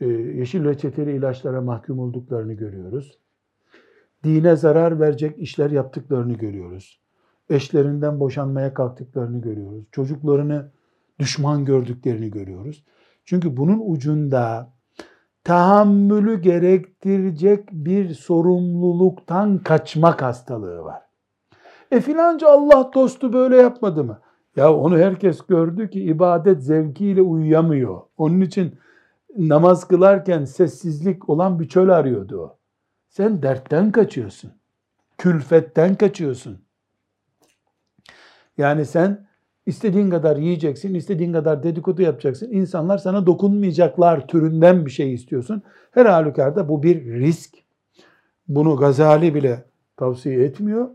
e, 0.00 0.06
yeşil 0.06 0.64
reçeteli 0.64 1.16
ilaçlara 1.16 1.60
mahkum 1.60 1.98
olduklarını 1.98 2.52
görüyoruz. 2.52 3.18
Dine 4.24 4.56
zarar 4.56 5.00
verecek 5.00 5.38
işler 5.38 5.70
yaptıklarını 5.70 6.32
görüyoruz. 6.32 7.00
Eşlerinden 7.50 8.20
boşanmaya 8.20 8.74
kalktıklarını 8.74 9.40
görüyoruz. 9.40 9.84
Çocuklarını 9.92 10.70
düşman 11.18 11.64
gördüklerini 11.64 12.30
görüyoruz. 12.30 12.84
Çünkü 13.24 13.56
bunun 13.56 13.82
ucunda 13.92 14.72
tahammülü 15.44 16.40
gerektirecek 16.42 17.72
bir 17.72 18.14
sorumluluktan 18.14 19.58
kaçmak 19.58 20.22
hastalığı 20.22 20.84
var. 20.84 21.03
E 21.90 22.00
filanca 22.00 22.48
Allah 22.48 22.90
dostu 22.94 23.32
böyle 23.32 23.56
yapmadı 23.56 24.04
mı? 24.04 24.20
Ya 24.56 24.74
onu 24.74 24.98
herkes 24.98 25.40
gördü 25.40 25.90
ki 25.90 26.00
ibadet 26.00 26.62
zevkiyle 26.62 27.22
uyuyamıyor. 27.22 28.00
Onun 28.16 28.40
için 28.40 28.74
namaz 29.38 29.88
kılarken 29.88 30.44
sessizlik 30.44 31.28
olan 31.28 31.60
bir 31.60 31.68
çöl 31.68 31.88
arıyordu 31.88 32.40
o. 32.40 32.56
Sen 33.08 33.42
dertten 33.42 33.92
kaçıyorsun. 33.92 34.50
Külfetten 35.18 35.94
kaçıyorsun. 35.94 36.58
Yani 38.58 38.86
sen 38.86 39.26
istediğin 39.66 40.10
kadar 40.10 40.36
yiyeceksin, 40.36 40.94
istediğin 40.94 41.32
kadar 41.32 41.62
dedikodu 41.62 42.02
yapacaksın. 42.02 42.52
İnsanlar 42.52 42.98
sana 42.98 43.26
dokunmayacaklar 43.26 44.26
türünden 44.26 44.86
bir 44.86 44.90
şey 44.90 45.14
istiyorsun. 45.14 45.62
Her 45.90 46.06
halükarda 46.06 46.68
bu 46.68 46.82
bir 46.82 47.04
risk. 47.04 47.54
Bunu 48.48 48.76
Gazali 48.76 49.34
bile 49.34 49.64
tavsiye 49.96 50.44
etmiyor. 50.44 50.88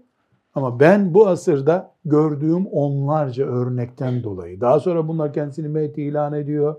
Ama 0.55 0.79
ben 0.79 1.13
bu 1.13 1.27
asırda 1.27 1.91
gördüğüm 2.05 2.65
onlarca 2.65 3.45
örnekten 3.45 4.23
dolayı. 4.23 4.61
Daha 4.61 4.79
sonra 4.79 5.07
bunlar 5.07 5.33
kendisini 5.33 5.67
mehdi 5.67 6.01
ilan 6.01 6.33
ediyor. 6.33 6.75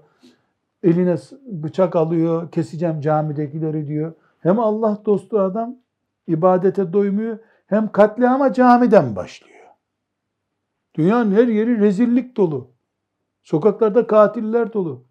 Eline 0.82 1.16
bıçak 1.46 1.96
alıyor, 1.96 2.50
keseceğim 2.50 3.00
camidekileri 3.00 3.88
diyor. 3.88 4.12
Hem 4.40 4.58
Allah 4.58 4.98
dostu 5.06 5.38
adam 5.38 5.76
ibadete 6.26 6.92
doymuyor 6.92 7.38
hem 7.66 7.92
katliama 7.92 8.52
camiden 8.52 9.16
başlıyor. 9.16 9.60
Dünyanın 10.94 11.32
her 11.32 11.48
yeri 11.48 11.80
rezillik 11.80 12.36
dolu. 12.36 12.70
Sokaklarda 13.42 14.06
katiller 14.06 14.72
dolu. 14.72 15.04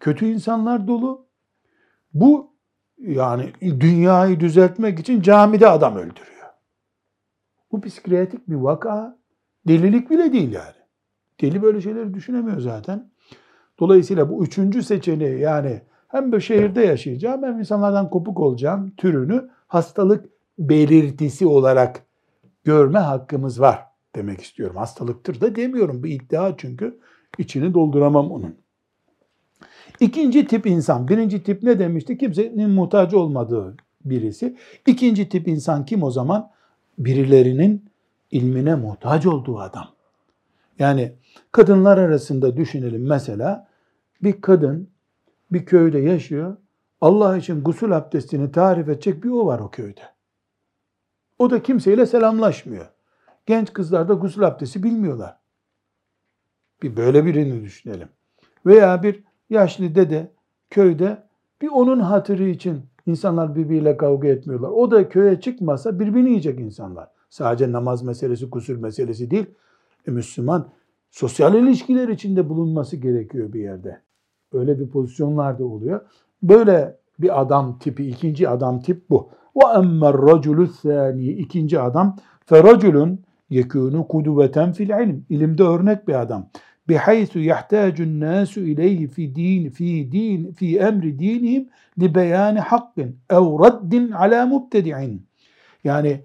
Kötü 0.00 0.26
insanlar 0.26 0.88
dolu. 0.88 1.26
Bu 2.14 2.54
yani 2.98 3.52
dünyayı 3.62 4.40
düzeltmek 4.40 4.98
için 4.98 5.22
camide 5.22 5.68
adam 5.68 5.96
öldürüyor. 5.96 6.35
Bu 7.72 7.80
psikiyatrik 7.80 8.48
bir 8.48 8.54
vaka. 8.54 9.18
Delilik 9.68 10.10
bile 10.10 10.32
değil 10.32 10.52
yani. 10.52 10.76
Deli 11.40 11.62
böyle 11.62 11.80
şeyleri 11.80 12.14
düşünemiyor 12.14 12.60
zaten. 12.60 13.10
Dolayısıyla 13.80 14.30
bu 14.30 14.44
üçüncü 14.44 14.82
seçeneği 14.82 15.40
yani 15.40 15.82
hem 16.08 16.32
bir 16.32 16.40
şehirde 16.40 16.80
yaşayacağım 16.80 17.42
hem 17.42 17.58
insanlardan 17.58 18.10
kopuk 18.10 18.40
olacağım 18.40 18.92
türünü 18.96 19.48
hastalık 19.66 20.26
belirtisi 20.58 21.46
olarak 21.46 22.02
görme 22.64 22.98
hakkımız 22.98 23.60
var 23.60 23.86
demek 24.14 24.40
istiyorum. 24.40 24.76
Hastalıktır 24.76 25.40
da 25.40 25.56
demiyorum. 25.56 26.02
Bir 26.04 26.10
iddia 26.10 26.56
çünkü 26.56 27.00
içini 27.38 27.74
dolduramam 27.74 28.30
onun. 28.30 28.54
İkinci 30.00 30.46
tip 30.46 30.66
insan. 30.66 31.08
Birinci 31.08 31.42
tip 31.42 31.62
ne 31.62 31.78
demişti? 31.78 32.18
Kimsenin 32.18 32.70
muhtaç 32.70 33.14
olmadığı 33.14 33.76
birisi. 34.04 34.56
İkinci 34.86 35.28
tip 35.28 35.48
insan 35.48 35.84
kim 35.84 36.02
o 36.02 36.10
zaman? 36.10 36.50
Birilerinin 36.98 37.90
ilmine 38.30 38.74
muhtaç 38.74 39.26
olduğu 39.26 39.58
adam. 39.60 39.88
Yani 40.78 41.12
kadınlar 41.52 41.98
arasında 41.98 42.56
düşünelim 42.56 43.06
mesela 43.06 43.68
bir 44.22 44.40
kadın 44.40 44.90
bir 45.52 45.66
köyde 45.66 45.98
yaşıyor. 45.98 46.56
Allah 47.00 47.36
için 47.36 47.64
gusül 47.64 47.96
abdestini 47.96 48.52
tarif 48.52 48.88
edecek 48.88 49.24
bir 49.24 49.30
o 49.30 49.46
var 49.46 49.60
o 49.60 49.70
köyde. 49.70 50.00
O 51.38 51.50
da 51.50 51.62
kimseyle 51.62 52.06
selamlaşmıyor. 52.06 52.86
Genç 53.46 53.72
kızlar 53.72 54.08
da 54.08 54.14
gusül 54.14 54.46
abdesti 54.46 54.82
bilmiyorlar. 54.82 55.36
Bir 56.82 56.96
böyle 56.96 57.24
birini 57.24 57.64
düşünelim. 57.64 58.08
Veya 58.66 59.02
bir 59.02 59.24
yaşlı 59.50 59.94
dede 59.94 60.32
köyde 60.70 61.26
bir 61.62 61.68
onun 61.68 62.00
hatırı 62.00 62.48
için 62.48 62.86
insanlar 63.06 63.54
birbiriyle 63.54 63.96
kavga 63.96 64.28
etmiyorlar. 64.28 64.68
O 64.68 64.90
da 64.90 65.08
köye 65.08 65.40
çıkmasa 65.40 66.00
birbirini 66.00 66.28
yiyecek 66.28 66.60
insanlar. 66.60 67.08
Sadece 67.30 67.72
namaz 67.72 68.02
meselesi, 68.02 68.46
gusül 68.46 68.78
meselesi 68.78 69.30
değil. 69.30 69.46
E 70.08 70.10
Müslüman 70.10 70.68
sosyal 71.10 71.54
ilişkiler 71.54 72.08
içinde 72.08 72.48
bulunması 72.48 72.96
gerekiyor 72.96 73.52
bir 73.52 73.60
yerde. 73.60 74.00
Öyle 74.52 74.80
bir 74.80 74.88
pozisyonlar 74.88 75.58
da 75.58 75.64
oluyor. 75.64 76.00
Böyle 76.42 76.96
bir 77.18 77.40
adam 77.40 77.78
tipi, 77.78 78.08
ikinci 78.08 78.48
adam 78.48 78.80
tip 78.80 79.10
bu. 79.10 79.30
Emmer 79.76 80.14
raculu 80.14 80.68
thani, 80.82 81.28
ikinci 81.28 81.80
adam 81.80 82.16
feraculun 82.44 83.20
yekûnu 83.50 84.08
kuduveten 84.08 84.72
fil 84.72 84.90
ilm. 84.90 85.24
İlimde 85.28 85.62
örnek 85.62 86.08
bir 86.08 86.20
adam. 86.20 86.48
Bihaysu 86.88 87.40
yahtacun 87.40 88.20
nasu 88.20 88.60
ileyhi 88.60 89.08
fi 89.08 89.34
din 89.34 89.70
fi 89.70 90.12
din 90.12 90.52
fi 90.52 90.78
emri 90.78 91.18
dinihim 91.18 91.68
li 92.00 92.14
beyani 92.14 92.60
hakkın 92.60 93.16
ev 93.30 93.58
raddin 93.58 94.10
ala 94.10 94.46
mubtedi'in. 94.46 95.26
Yani 95.84 96.20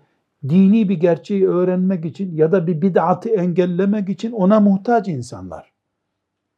dini 0.50 0.90
bir 0.90 1.00
gerçeği 1.00 1.48
öğrenmek 1.48 2.06
için 2.06 2.36
ya 2.36 2.52
da 2.52 2.68
bir 2.68 2.82
bid'atı 2.82 3.30
engellemek 3.30 4.10
için 4.10 4.32
ona 4.32 4.60
muhtaç 4.60 5.08
insanlar. 5.08 5.72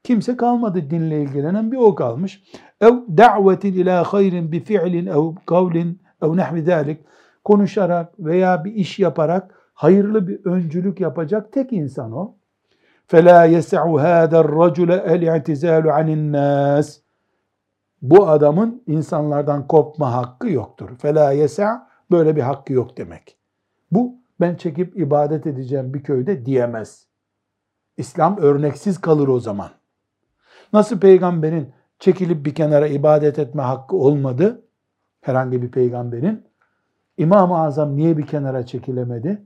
Kimse 0.03 0.37
kalmadı 0.37 0.89
dinle 0.89 1.23
ilgilenen 1.23 1.71
bir 1.71 1.77
o 1.77 1.95
kalmış. 1.95 2.43
Ev 2.81 2.93
da'vetin 3.17 3.73
ila 3.73 4.03
hayrin 4.03 4.51
bi 4.51 4.59
fi'lin 4.59 5.05
ev 5.05 5.35
kavlin 5.45 6.01
ev 6.21 6.37
nahvi 6.37 6.61
zalik 6.61 6.99
konuşarak 7.43 8.19
veya 8.19 8.65
bir 8.65 8.73
iş 8.73 8.99
yaparak 8.99 9.71
hayırlı 9.73 10.27
bir 10.27 10.45
öncülük 10.45 10.99
yapacak 10.99 11.51
tek 11.53 11.73
insan 11.73 12.11
o. 12.11 12.35
فَلَا 13.12 13.40
يَسَعُ 13.56 13.82
هَذَا 14.06 14.38
الرَّجُلَ 14.44 14.90
الْاِعْتِزَالُ 15.14 15.84
عَنِ 15.96 16.08
النَّاسِ 16.18 17.00
Bu 18.02 18.28
adamın 18.28 18.82
insanlardan 18.86 19.66
kopma 19.66 20.12
hakkı 20.12 20.50
yoktur. 20.50 20.90
فَلَا 20.90 21.34
يَسَعْ 21.44 21.80
Böyle 22.10 22.36
bir 22.36 22.42
hakkı 22.42 22.72
yok 22.72 22.96
demek. 22.96 23.38
Bu 23.90 24.14
ben 24.40 24.54
çekip 24.54 24.96
ibadet 24.96 25.46
edeceğim 25.46 25.94
bir 25.94 26.02
köyde 26.02 26.46
diyemez. 26.46 27.06
İslam 27.96 28.36
örneksiz 28.38 29.00
kalır 29.00 29.28
o 29.28 29.40
zaman. 29.40 29.70
Nasıl 30.72 31.00
peygamberin 31.00 31.72
çekilip 31.98 32.46
bir 32.46 32.54
kenara 32.54 32.86
ibadet 32.86 33.38
etme 33.38 33.62
hakkı 33.62 33.96
olmadı? 33.96 34.62
Herhangi 35.20 35.62
bir 35.62 35.70
peygamberin. 35.70 36.46
İmam-ı 37.16 37.58
Azam 37.58 37.96
niye 37.96 38.16
bir 38.16 38.26
kenara 38.26 38.66
çekilemedi? 38.66 39.44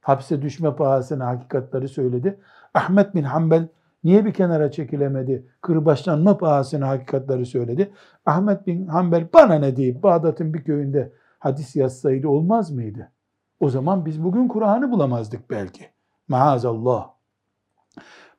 Hapse 0.00 0.42
düşme 0.42 0.76
pahasına 0.76 1.26
hakikatleri 1.26 1.88
söyledi. 1.88 2.40
Ahmet 2.77 3.15
bin 3.15 3.23
Hanbel 3.23 3.67
niye 4.03 4.25
bir 4.25 4.33
kenara 4.33 4.71
çekilemedi? 4.71 5.47
Kırbaçlanma 5.61 6.37
pahasına 6.37 6.87
hakikatleri 6.87 7.45
söyledi. 7.45 7.91
Ahmet 8.25 8.67
bin 8.67 8.87
Hanbel 8.87 9.27
bana 9.33 9.55
ne 9.55 9.75
deyip 9.75 10.03
Bağdat'ın 10.03 10.53
bir 10.53 10.63
köyünde 10.63 11.13
hadis 11.39 11.75
yazsaydı 11.75 12.27
olmaz 12.27 12.71
mıydı? 12.71 13.11
O 13.59 13.69
zaman 13.69 14.05
biz 14.05 14.23
bugün 14.23 14.47
Kur'an'ı 14.47 14.91
bulamazdık 14.91 15.49
belki. 15.49 15.89
Maazallah. 16.27 17.09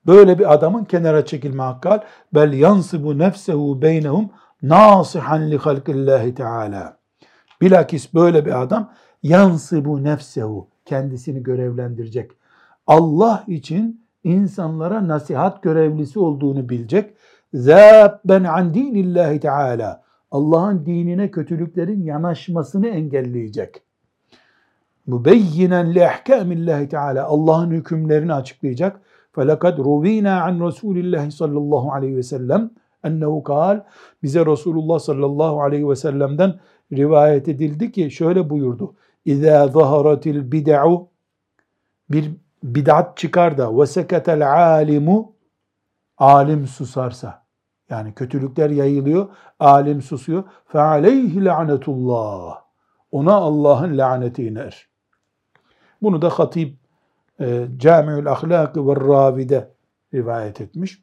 Böyle 0.07 0.39
bir 0.39 0.53
adamın 0.53 0.85
kenara 0.85 1.25
çekilme 1.25 1.63
hakkı 1.63 2.01
bel 2.35 2.53
yansibu 2.53 3.19
nefsehu 3.19 3.83
beynehum 3.83 4.31
nasihan 4.63 5.51
li 5.51 5.59
halkillahi 5.59 6.35
teala. 6.35 6.99
Bilakis 7.61 8.15
böyle 8.15 8.47
bir 8.47 8.63
adam 8.63 8.93
yansibu 9.23 10.05
nefsehu 10.05 10.69
kendisini 10.85 11.43
görevlendirecek. 11.43 12.31
Allah 12.87 13.45
için 13.47 14.08
insanlara 14.24 15.08
nasihat 15.08 15.64
görevlisi 15.64 16.20
olduğunu 16.20 16.70
bilecek. 16.70 17.14
Zâbben 17.54 18.44
an 18.44 18.74
dinillahi 18.74 19.40
teala. 19.40 20.04
Allah'ın 20.32 20.86
dinine 20.86 21.32
kötülüklerin 21.32 22.04
yanaşmasını 22.04 22.88
engelleyecek 22.88 23.84
mübeyyinen 25.08 25.96
li 25.96 26.00
ehkâmillahi 26.00 26.90
teâlâ 26.90 27.26
Allah'ın 27.26 27.72
hükümlerini 27.72 28.34
açıklayacak. 28.34 29.02
فَلَقَدْ 29.36 29.76
رُوِينَا 29.76 30.42
عَنْ 30.46 30.60
رَسُولِ 30.60 30.98
اللّٰهِ 31.00 31.32
sallallahu 31.32 31.92
aleyhi 31.92 32.18
ve 32.18 32.24
sellem 32.24 32.70
ennehu 33.04 33.44
kal 33.44 33.84
bize 34.24 34.46
Resulullah 34.46 35.00
sallallahu 35.00 35.62
aleyhi 35.62 35.90
ve 35.90 35.96
sellem'den 35.96 36.60
rivayet 36.94 37.48
edildi 37.48 37.92
ki 37.92 38.12
şöyle 38.12 38.50
buyurdu. 38.50 38.96
İza 39.26 39.68
zaharatil 39.68 40.52
bid'u 40.52 41.08
bir 42.10 42.32
bidat 42.63 43.17
çıkar 43.17 43.59
da 43.59 43.79
veseketel 43.79 44.53
alimu 44.53 45.33
alim 46.19 46.67
susarsa 46.67 47.49
yani 47.91 48.15
kötülükler 48.15 48.71
yayılıyor, 48.71 49.29
alim 49.61 50.03
susuyor. 50.03 50.45
Fe 50.67 50.81
aleyhi 50.81 51.45
lanetullah. 51.45 52.63
Ona 53.11 53.35
Allah'ın 53.35 53.99
laneti 53.99 54.47
iner. 54.47 54.89
Bunu 56.03 56.23
da 56.23 56.29
Hatib 56.29 56.75
e, 57.41 57.67
Camiül 57.77 58.27
Ahlak 58.27 58.77
ve 58.77 58.97
Ravide 58.97 59.75
rivayet 60.15 60.61
etmiş. 60.61 61.03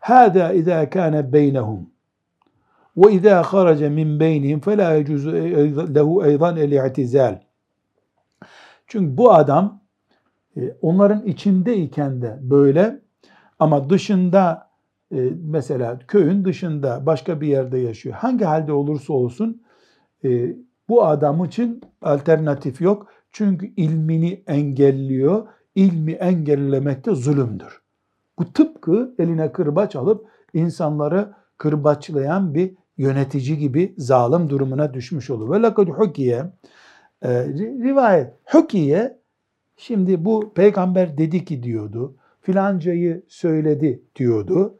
Hada 0.00 0.52
izâ 0.52 0.90
kâne 0.90 1.32
beynehum 1.32 1.90
ve 2.96 3.12
izâ 3.12 3.42
kharaca 3.42 3.90
min 3.90 4.20
beynihim 4.20 4.60
fe 4.60 4.76
la 4.76 4.92
yecuzu 4.92 5.36
e, 5.36 5.38
e, 5.38 5.74
lehu 5.94 6.24
eydan 6.24 6.56
el 6.56 6.72
i'tizal. 6.72 7.38
Çünkü 8.86 9.16
bu 9.16 9.32
adam 9.32 9.80
onların 10.82 11.26
içindeyken 11.26 12.22
de 12.22 12.38
böyle 12.40 13.00
ama 13.58 13.90
dışında 13.90 14.68
e, 15.12 15.30
mesela 15.44 15.98
köyün 15.98 16.44
dışında 16.44 17.06
başka 17.06 17.40
bir 17.40 17.46
yerde 17.48 17.78
yaşıyor. 17.78 18.14
Hangi 18.14 18.44
halde 18.44 18.72
olursa 18.72 19.12
olsun 19.12 19.62
e, 20.24 20.56
bu 20.88 21.04
adam 21.06 21.44
için 21.44 21.80
alternatif 22.02 22.80
yok. 22.80 23.06
Çünkü 23.32 23.72
ilmini 23.76 24.42
engelliyor. 24.46 25.46
İlmi 25.74 26.12
engellemek 26.12 27.06
de 27.06 27.14
zulümdür. 27.14 27.82
Bu 28.38 28.52
tıpkı 28.52 29.14
eline 29.18 29.52
kırbaç 29.52 29.96
alıp 29.96 30.26
insanları 30.54 31.32
kırbaçlayan 31.58 32.54
bir 32.54 32.74
yönetici 32.96 33.58
gibi 33.58 33.94
zalim 33.98 34.50
durumuna 34.50 34.94
düşmüş 34.94 35.30
olur. 35.30 35.50
Ve 35.50 35.62
lekad 35.62 35.88
hukiye 35.88 36.44
e, 37.22 37.48
rivayet 37.54 38.32
hukiye 38.44 39.17
şimdi 39.78 40.24
bu 40.24 40.52
peygamber 40.54 41.18
dedi 41.18 41.44
ki 41.44 41.62
diyordu. 41.62 42.16
Filancayı 42.40 43.22
söyledi 43.28 44.02
diyordu. 44.16 44.78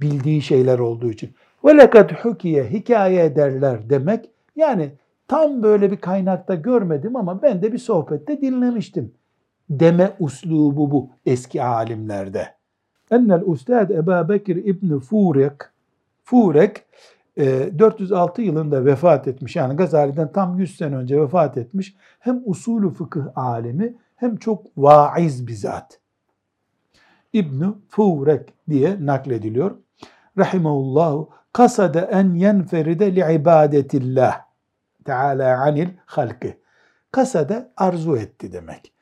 Bildiği 0.00 0.42
şeyler 0.42 0.78
olduğu 0.78 1.10
için. 1.10 1.30
Lekad 1.66 2.12
hukiye 2.12 2.64
hikaye 2.64 3.24
ederler 3.24 3.90
demek. 3.90 4.30
Yani 4.56 4.90
tam 5.28 5.62
böyle 5.62 5.90
bir 5.90 5.96
kaynakta 5.96 6.54
görmedim 6.54 7.16
ama 7.16 7.42
ben 7.42 7.62
de 7.62 7.72
bir 7.72 7.78
sohbette 7.78 8.40
dinlemiştim. 8.40 9.12
Deme 9.70 10.12
uslubu 10.18 10.90
bu 10.90 11.10
eski 11.26 11.62
alimlerde. 11.62 12.48
Ennel 13.10 13.42
Ustad 13.44 13.90
Ebu 13.90 14.28
Bekir 14.28 14.56
İbni 14.56 15.00
Furek 15.00 15.52
Furek 16.24 16.82
406 17.38 18.42
e, 18.42 18.44
yılında 18.44 18.84
vefat 18.84 19.28
etmiş. 19.28 19.56
Yani 19.56 19.76
Gazali'den 19.76 20.32
tam 20.32 20.58
100 20.58 20.76
sene 20.76 20.96
önce 20.96 21.20
vefat 21.20 21.56
etmiş. 21.56 21.96
Hem 22.18 22.42
usulü 22.44 22.90
fıkıh 22.90 23.24
alimi 23.34 23.94
hem 24.16 24.36
çok 24.36 24.66
vaiz 24.76 25.46
bir 25.46 25.54
zat. 25.54 26.00
İbn 27.32 27.64
Furek 27.88 28.54
diye 28.68 29.06
naklediliyor. 29.06 29.76
Rahimehullah 30.38 31.24
kasada 31.52 32.00
en 32.00 32.34
yenferide 32.34 33.16
li 33.16 33.34
ibadetillah 33.34 34.44
Teala 35.04 35.60
anil 35.60 35.88
halki. 36.06 36.58
Kasada 37.12 37.72
arzu 37.76 38.16
etti 38.16 38.52
demek. 38.52 38.92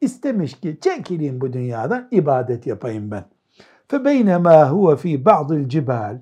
İstemiş 0.00 0.60
ki 0.60 0.78
çekileyim 0.80 1.40
bu 1.40 1.52
dünyadan 1.52 2.08
ibadet 2.10 2.66
yapayım 2.66 3.10
ben. 3.10 3.24
Fe 3.88 4.04
beynema 4.04 4.70
huve 4.70 4.96
fi 4.96 5.24
ba'dil 5.24 5.68
cibal 5.68 6.20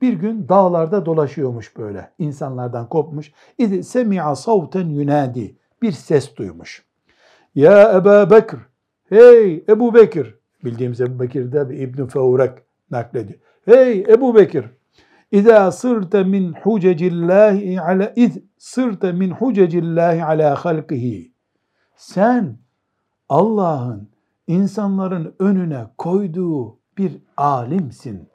bir 0.00 0.12
gün 0.12 0.48
dağlarda 0.48 1.06
dolaşıyormuş 1.06 1.76
böyle. 1.76 2.10
insanlardan 2.18 2.88
kopmuş. 2.88 3.32
İdi 3.58 3.84
semi'a 3.84 4.36
savten 4.36 4.88
yunadi. 4.88 5.56
Bir 5.82 5.92
ses 5.92 6.36
duymuş. 6.36 6.84
Ya 7.56 7.92
Ebu 7.92 8.30
Bekir, 8.30 8.60
hey 9.08 9.64
Ebu 9.68 9.94
Bekir, 9.94 10.34
bildiğimiz 10.64 11.00
Ebu 11.00 11.20
Bekir'de 11.20 11.76
İbn-i 11.76 12.08
Fevrek 12.08 12.58
naklediyor. 12.90 13.38
Hey 13.64 14.00
Ebu 14.00 14.34
Bekir, 14.34 14.64
İza 15.30 15.72
sırte 15.72 16.24
min 16.24 16.52
hucecillahi 16.52 17.80
ala 17.80 18.12
iz 18.16 18.38
sırte 18.58 19.12
min 19.12 19.30
hucecillahi 19.30 20.24
ala 20.24 20.64
halqihi. 20.64 21.32
Sen 21.96 22.58
Allah'ın 23.28 24.08
insanların 24.46 25.34
önüne 25.38 25.86
koyduğu 25.98 26.78
bir 26.98 27.22
alimsin. 27.36 28.28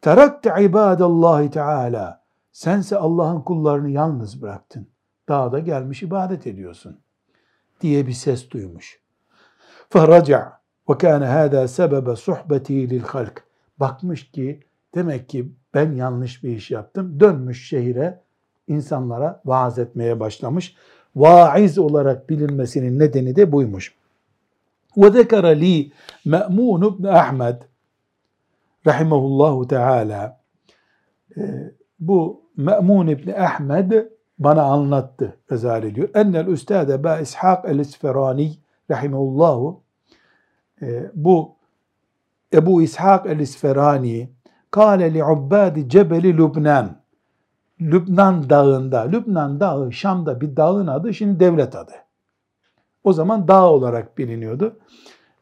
Terakte 0.00 0.54
ibadallahi 0.60 1.50
teala. 1.50 2.22
Sense 2.52 2.96
Allah'ın 2.96 3.40
kullarını 3.40 3.90
yalnız 3.90 4.42
bıraktın. 4.42 4.88
Dağda 5.28 5.58
gelmiş 5.58 6.02
ibadet 6.02 6.46
ediyorsun. 6.46 7.00
Diye 7.80 8.06
bir 8.06 8.12
ses 8.12 8.50
duymuş. 8.50 9.00
Kâne 10.98 11.26
hâdâ 11.26 11.68
sebebe 11.68 12.16
suhbeti 12.16 12.90
lil 12.90 13.00
halk. 13.00 13.44
Bakmış 13.80 14.30
ki 14.30 14.60
demek 14.94 15.28
ki 15.28 15.52
ben 15.74 15.92
yanlış 15.92 16.44
bir 16.44 16.56
iş 16.56 16.70
yaptım. 16.70 17.20
Dönmüş 17.20 17.68
şehire 17.68 18.20
insanlara 18.68 19.42
vaaz 19.44 19.78
etmeye 19.78 20.20
başlamış. 20.20 20.76
Vaiz 21.16 21.78
olarak 21.78 22.30
bilinmesinin 22.30 22.98
nedeni 22.98 23.36
de 23.36 23.52
buymuş. 23.52 23.94
Zekara 24.96 25.48
li 25.48 25.92
Me'mun 26.24 26.94
ibn 26.94 27.04
Ahmed 27.04 27.62
rahimahullahu 28.86 29.68
teala 29.68 30.40
e, 31.36 31.72
bu 32.00 32.42
Me'mun 32.56 33.06
ibn 33.06 33.30
Ahmed 33.30 33.92
bana 34.40 34.62
anlattı 34.62 35.36
Gazali 35.48 35.94
diyor. 35.94 36.08
Ennel 36.14 36.46
üstade 36.46 37.04
ba 37.04 37.18
İshak 37.18 37.64
el-İsferani 37.64 38.52
rahimahullahu 38.90 39.80
e, 40.82 41.10
bu 41.14 41.56
Ebu 42.52 42.82
İshak 42.82 43.26
el-İsferani 43.26 44.30
kâle 44.70 45.14
li 45.14 45.24
ubbâdi 45.24 45.88
cebeli 45.88 46.38
Lübnan 46.38 47.00
Lübnan 47.80 48.50
dağında, 48.50 49.00
Lübnan 49.00 49.60
dağı 49.60 49.92
Şam'da 49.92 50.40
bir 50.40 50.56
dağın 50.56 50.86
adı 50.86 51.14
şimdi 51.14 51.40
devlet 51.40 51.76
adı. 51.76 51.92
O 53.04 53.12
zaman 53.12 53.48
dağ 53.48 53.70
olarak 53.70 54.18
biliniyordu. 54.18 54.78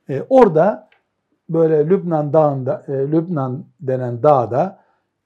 Ee, 0.09 0.23
orada 0.29 0.89
böyle 1.49 1.89
Lübnan 1.89 2.33
dağında, 2.33 2.85
e, 2.89 2.93
Lübnan 2.93 3.65
denen 3.81 4.23
dağda 4.23 4.79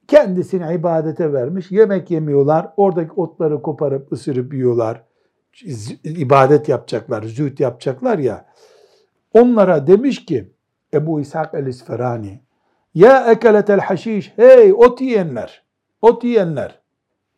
kendisini 0.08 0.74
ibadete 0.74 1.32
vermiş. 1.32 1.70
Yemek 1.70 2.10
yemiyorlar. 2.10 2.68
Oradaki 2.76 3.12
otları 3.12 3.62
koparıp 3.62 4.12
ısırıp 4.12 4.54
yiyorlar. 4.54 5.04
İbadet 6.04 6.68
yapacaklar, 6.68 7.22
züht 7.22 7.60
yapacaklar 7.60 8.18
ya. 8.18 8.46
Onlara 9.34 9.86
demiş 9.86 10.24
ki 10.24 10.52
Ebu 10.94 11.20
İshak 11.20 11.54
el-İsferani 11.54 12.40
Ya 12.94 13.32
ekeletel 13.32 13.80
haşiş 13.80 14.32
Hey 14.36 14.72
ot 14.72 15.00
yiyenler, 15.00 15.64
ot 16.02 16.24
yiyenler 16.24 16.82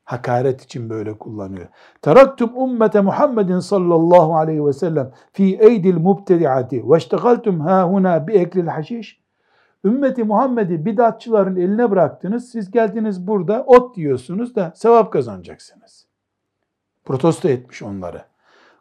hakaret 0.05 0.63
için 0.63 0.91
böyle 0.91 1.19
kullanıyor. 1.19 1.67
Teraktum 2.03 2.51
ummete 2.57 3.01
Muhammedin 3.01 3.59
sallallahu 3.59 4.37
aleyhi 4.37 4.67
ve 4.67 4.73
sellem 4.73 5.13
fi 5.33 5.59
eydil 5.61 5.97
mubtedi'ati 5.97 6.91
ve 6.91 6.97
iştegaltum 6.99 7.61
ha 7.61 7.83
huna 7.83 8.27
bi 8.27 8.33
eklil 8.33 8.67
haşiş. 8.67 9.24
Ümmeti 9.84 10.24
Muhammed'i 10.24 10.86
bidatçıların 10.86 11.56
eline 11.56 11.92
bıraktınız. 11.92 12.50
Siz 12.52 12.72
geldiniz 12.72 13.28
burada 13.28 13.64
ot 13.64 13.96
diyorsunuz 13.96 14.56
da 14.56 14.72
sevap 14.76 15.14
kazanacaksınız. 15.14 16.06
Protesto 17.06 17.50
etmiş 17.50 17.84
onları. 17.84 18.22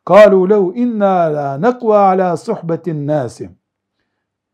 قَالُوا 0.07 0.49
لَوْ 0.53 0.75
اِنَّا 0.75 1.35
لَا 1.37 1.49
نَقْوَى 1.67 1.99
عَلَى 2.11 2.33
صُحْبَةِ 2.33 2.83
النَّاسِ 2.83 3.49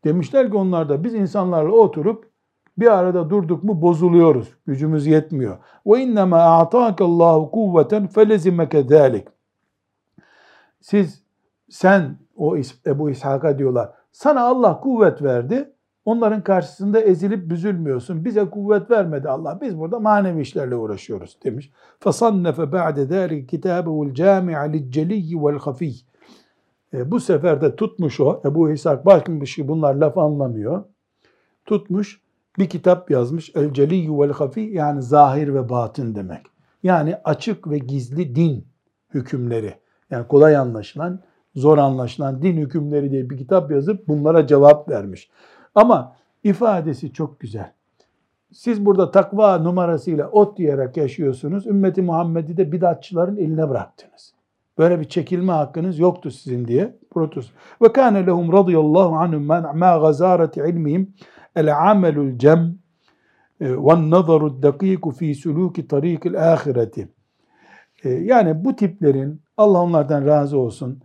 Demişler 0.03 0.51
ki 0.51 0.57
onlar 0.57 0.89
da 0.89 1.03
biz 1.03 1.13
insanlarla 1.13 1.71
oturup 1.71 2.29
bir 2.77 2.93
arada 2.93 3.29
durduk 3.29 3.63
mu 3.63 3.81
bozuluyoruz. 3.81 4.53
Gücümüz 4.67 5.07
yetmiyor. 5.07 5.57
Ve 5.87 6.01
innema 6.01 6.37
a'takallahu 6.37 7.51
kuvveten 7.51 8.07
felezimeke 8.07 8.83
zalik. 8.83 9.27
Siz 10.81 11.21
sen 11.69 12.17
o 12.35 12.57
Ebu 12.85 13.09
İshak'a 13.09 13.59
diyorlar. 13.59 13.93
Sana 14.11 14.41
Allah 14.41 14.79
kuvvet 14.79 15.21
verdi. 15.21 15.73
Onların 16.05 16.43
karşısında 16.43 17.01
ezilip 17.01 17.49
büzülmüyorsun. 17.49 18.25
Bize 18.25 18.49
kuvvet 18.49 18.91
vermedi 18.91 19.29
Allah. 19.29 19.59
Biz 19.61 19.79
burada 19.79 19.99
manevi 19.99 20.41
işlerle 20.41 20.75
uğraşıyoruz 20.75 21.37
demiş. 21.43 21.71
فَصَنَّفَ 22.03 22.55
بَعْدَ 22.55 23.07
ذَٰلِكَ 23.07 23.45
كِتَابَهُ 23.45 24.11
الْجَامِعَ 24.11 24.71
لِلْجَلِيِّ 24.71 25.33
وَالْخَفِيِّ 25.33 26.01
e, 26.93 27.11
Bu 27.11 27.19
sefer 27.19 27.61
de 27.61 27.75
tutmuş 27.75 28.19
o. 28.19 28.41
Ebu 28.45 28.71
İshak 28.71 29.05
başka 29.05 29.41
bir 29.41 29.45
şey 29.45 29.67
bunlar 29.67 29.95
laf 29.95 30.17
anlamıyor. 30.17 30.83
Tutmuş 31.65 32.21
bir 32.59 32.69
kitap 32.69 33.11
yazmış. 33.11 33.51
El 33.55 33.73
Celiyyu 33.73 34.19
vel 34.19 34.31
Hafi 34.31 34.61
yani 34.61 35.01
zahir 35.01 35.53
ve 35.53 35.69
batın 35.69 36.15
demek. 36.15 36.41
Yani 36.83 37.15
açık 37.23 37.69
ve 37.69 37.77
gizli 37.77 38.35
din 38.35 38.67
hükümleri. 39.13 39.73
Yani 40.09 40.27
kolay 40.27 40.57
anlaşılan, 40.57 41.19
zor 41.55 41.77
anlaşılan 41.77 42.41
din 42.41 42.57
hükümleri 42.57 43.11
diye 43.11 43.29
bir 43.29 43.37
kitap 43.37 43.71
yazıp 43.71 44.07
bunlara 44.07 44.47
cevap 44.47 44.89
vermiş. 44.89 45.29
Ama 45.74 46.16
ifadesi 46.44 47.12
çok 47.12 47.40
güzel. 47.40 47.72
Siz 48.52 48.86
burada 48.86 49.10
takva 49.10 49.58
numarasıyla 49.58 50.28
ot 50.28 50.58
diyerek 50.58 50.96
yaşıyorsunuz. 50.96 51.66
Ümmeti 51.66 52.02
Muhammed'i 52.02 52.56
de 52.56 52.72
bidatçıların 52.72 53.36
eline 53.36 53.68
bıraktınız. 53.68 54.34
Böyle 54.78 55.00
bir 55.00 55.04
çekilme 55.04 55.52
hakkınız 55.52 55.98
yoktu 55.98 56.30
sizin 56.30 56.68
diye 56.68 56.96
protesto. 57.10 57.52
Ve 57.82 57.92
kâne 57.92 58.26
lehum 58.26 58.52
radıyallahu 58.52 59.16
anhum 59.16 59.44
ma 59.74 59.98
gazareti 59.98 60.60
ilmihim 60.60 61.14
el 61.56 61.90
amelul 61.90 62.38
cem 62.38 62.78
e, 63.60 63.70
ve 63.70 64.10
nazaru 64.10 64.62
dakiku 64.62 65.10
fi 65.10 65.34
suluki 65.34 65.88
tarikil 65.88 66.52
ahireti. 66.52 67.08
E, 68.04 68.08
yani 68.10 68.64
bu 68.64 68.76
tiplerin 68.76 69.40
Allah 69.56 69.82
onlardan 69.82 70.26
razı 70.26 70.58
olsun 70.58 71.02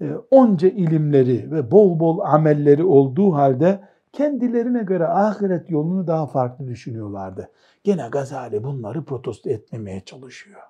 e, 0.00 0.12
onca 0.30 0.68
ilimleri 0.68 1.50
ve 1.50 1.70
bol 1.70 2.00
bol 2.00 2.18
amelleri 2.18 2.84
olduğu 2.84 3.34
halde 3.34 3.80
kendilerine 4.16 4.82
göre 4.82 5.06
ahiret 5.06 5.70
yolunu 5.70 6.06
daha 6.06 6.26
farklı 6.26 6.66
düşünüyorlardı. 6.66 7.50
Gene 7.84 8.08
Gazali 8.08 8.64
bunları 8.64 9.04
protesto 9.04 9.50
etmemeye 9.50 10.00
çalışıyor. 10.00 10.60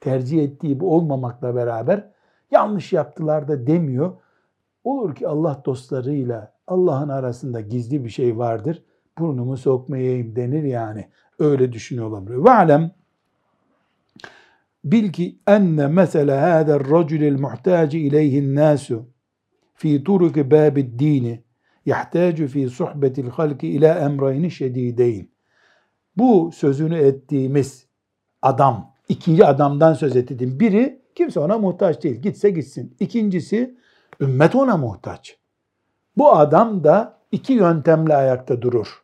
Tercih 0.00 0.44
ettiği 0.44 0.80
bu 0.80 0.94
olmamakla 0.96 1.54
beraber 1.54 2.10
yanlış 2.50 2.92
yaptılar 2.92 3.48
da 3.48 3.66
demiyor. 3.66 4.12
Olur 4.84 5.14
ki 5.14 5.28
Allah 5.28 5.62
dostlarıyla 5.64 6.52
Allah'ın 6.66 7.08
arasında 7.08 7.60
gizli 7.60 8.04
bir 8.04 8.10
şey 8.10 8.38
vardır. 8.38 8.82
Burnumu 9.18 9.56
sokmayayım 9.56 10.36
denir 10.36 10.62
yani. 10.62 11.08
Öyle 11.38 11.72
düşünüyor 11.72 12.06
olabilir. 12.06 12.44
Ve 12.44 12.50
alem 12.50 12.90
bil 14.84 15.12
ki 15.12 15.38
enne 15.46 15.86
mesela 15.86 16.42
hâzel 16.42 16.90
racülil 16.90 17.40
muhtaci 17.40 17.98
ileyhin 17.98 18.54
nâsu 18.54 19.04
fi 19.74 20.04
turuki 20.04 20.50
bâbid 20.50 20.98
dini 21.00 21.42
yahtacu 21.86 22.46
fi 22.46 22.68
suhbetil 22.68 23.28
halki 23.28 23.68
ila 23.68 23.98
emrayni 23.98 24.50
şedideyn. 24.50 25.28
Bu 26.16 26.50
sözünü 26.54 26.96
ettiğimiz 26.96 27.86
adam, 28.42 28.92
ikinci 29.08 29.46
adamdan 29.46 29.94
söz 29.94 30.16
ettiğim 30.16 30.60
biri 30.60 31.02
kimse 31.14 31.40
ona 31.40 31.58
muhtaç 31.58 32.02
değil. 32.02 32.16
Gitse 32.16 32.50
gitsin. 32.50 32.96
İkincisi 33.00 33.76
ümmet 34.20 34.54
ona 34.54 34.76
muhtaç. 34.76 35.38
Bu 36.16 36.32
adam 36.32 36.84
da 36.84 37.18
iki 37.32 37.52
yöntemle 37.52 38.16
ayakta 38.16 38.62
durur 38.62 39.02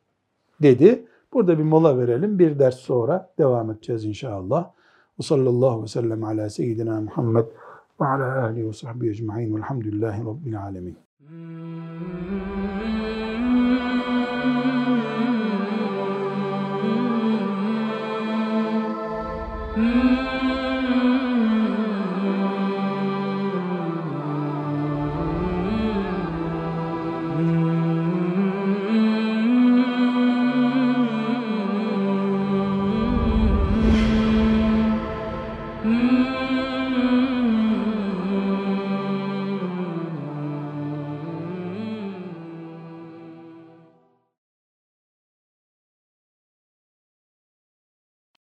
dedi. 0.62 1.04
Burada 1.32 1.58
bir 1.58 1.62
mola 1.62 1.98
verelim. 1.98 2.38
Bir 2.38 2.58
ders 2.58 2.76
sonra 2.76 3.30
devam 3.38 3.70
edeceğiz 3.70 4.04
inşallah. 4.04 4.70
Ve 5.18 5.22
sallallahu 5.22 5.82
ve 5.82 5.86
sellem 5.86 6.24
ala 6.24 6.50
seyyidina 6.50 7.00
Muhammed 7.00 7.46
ve 8.00 8.06
ala 8.06 8.42
alihi 8.42 8.68
ve 8.68 8.72
sahbihi 8.72 9.10
ecma'in 9.10 9.56
velhamdülillahi 9.56 10.20
rabbil 10.24 10.62
alemin. 10.62 10.96
Mm. 19.78 20.27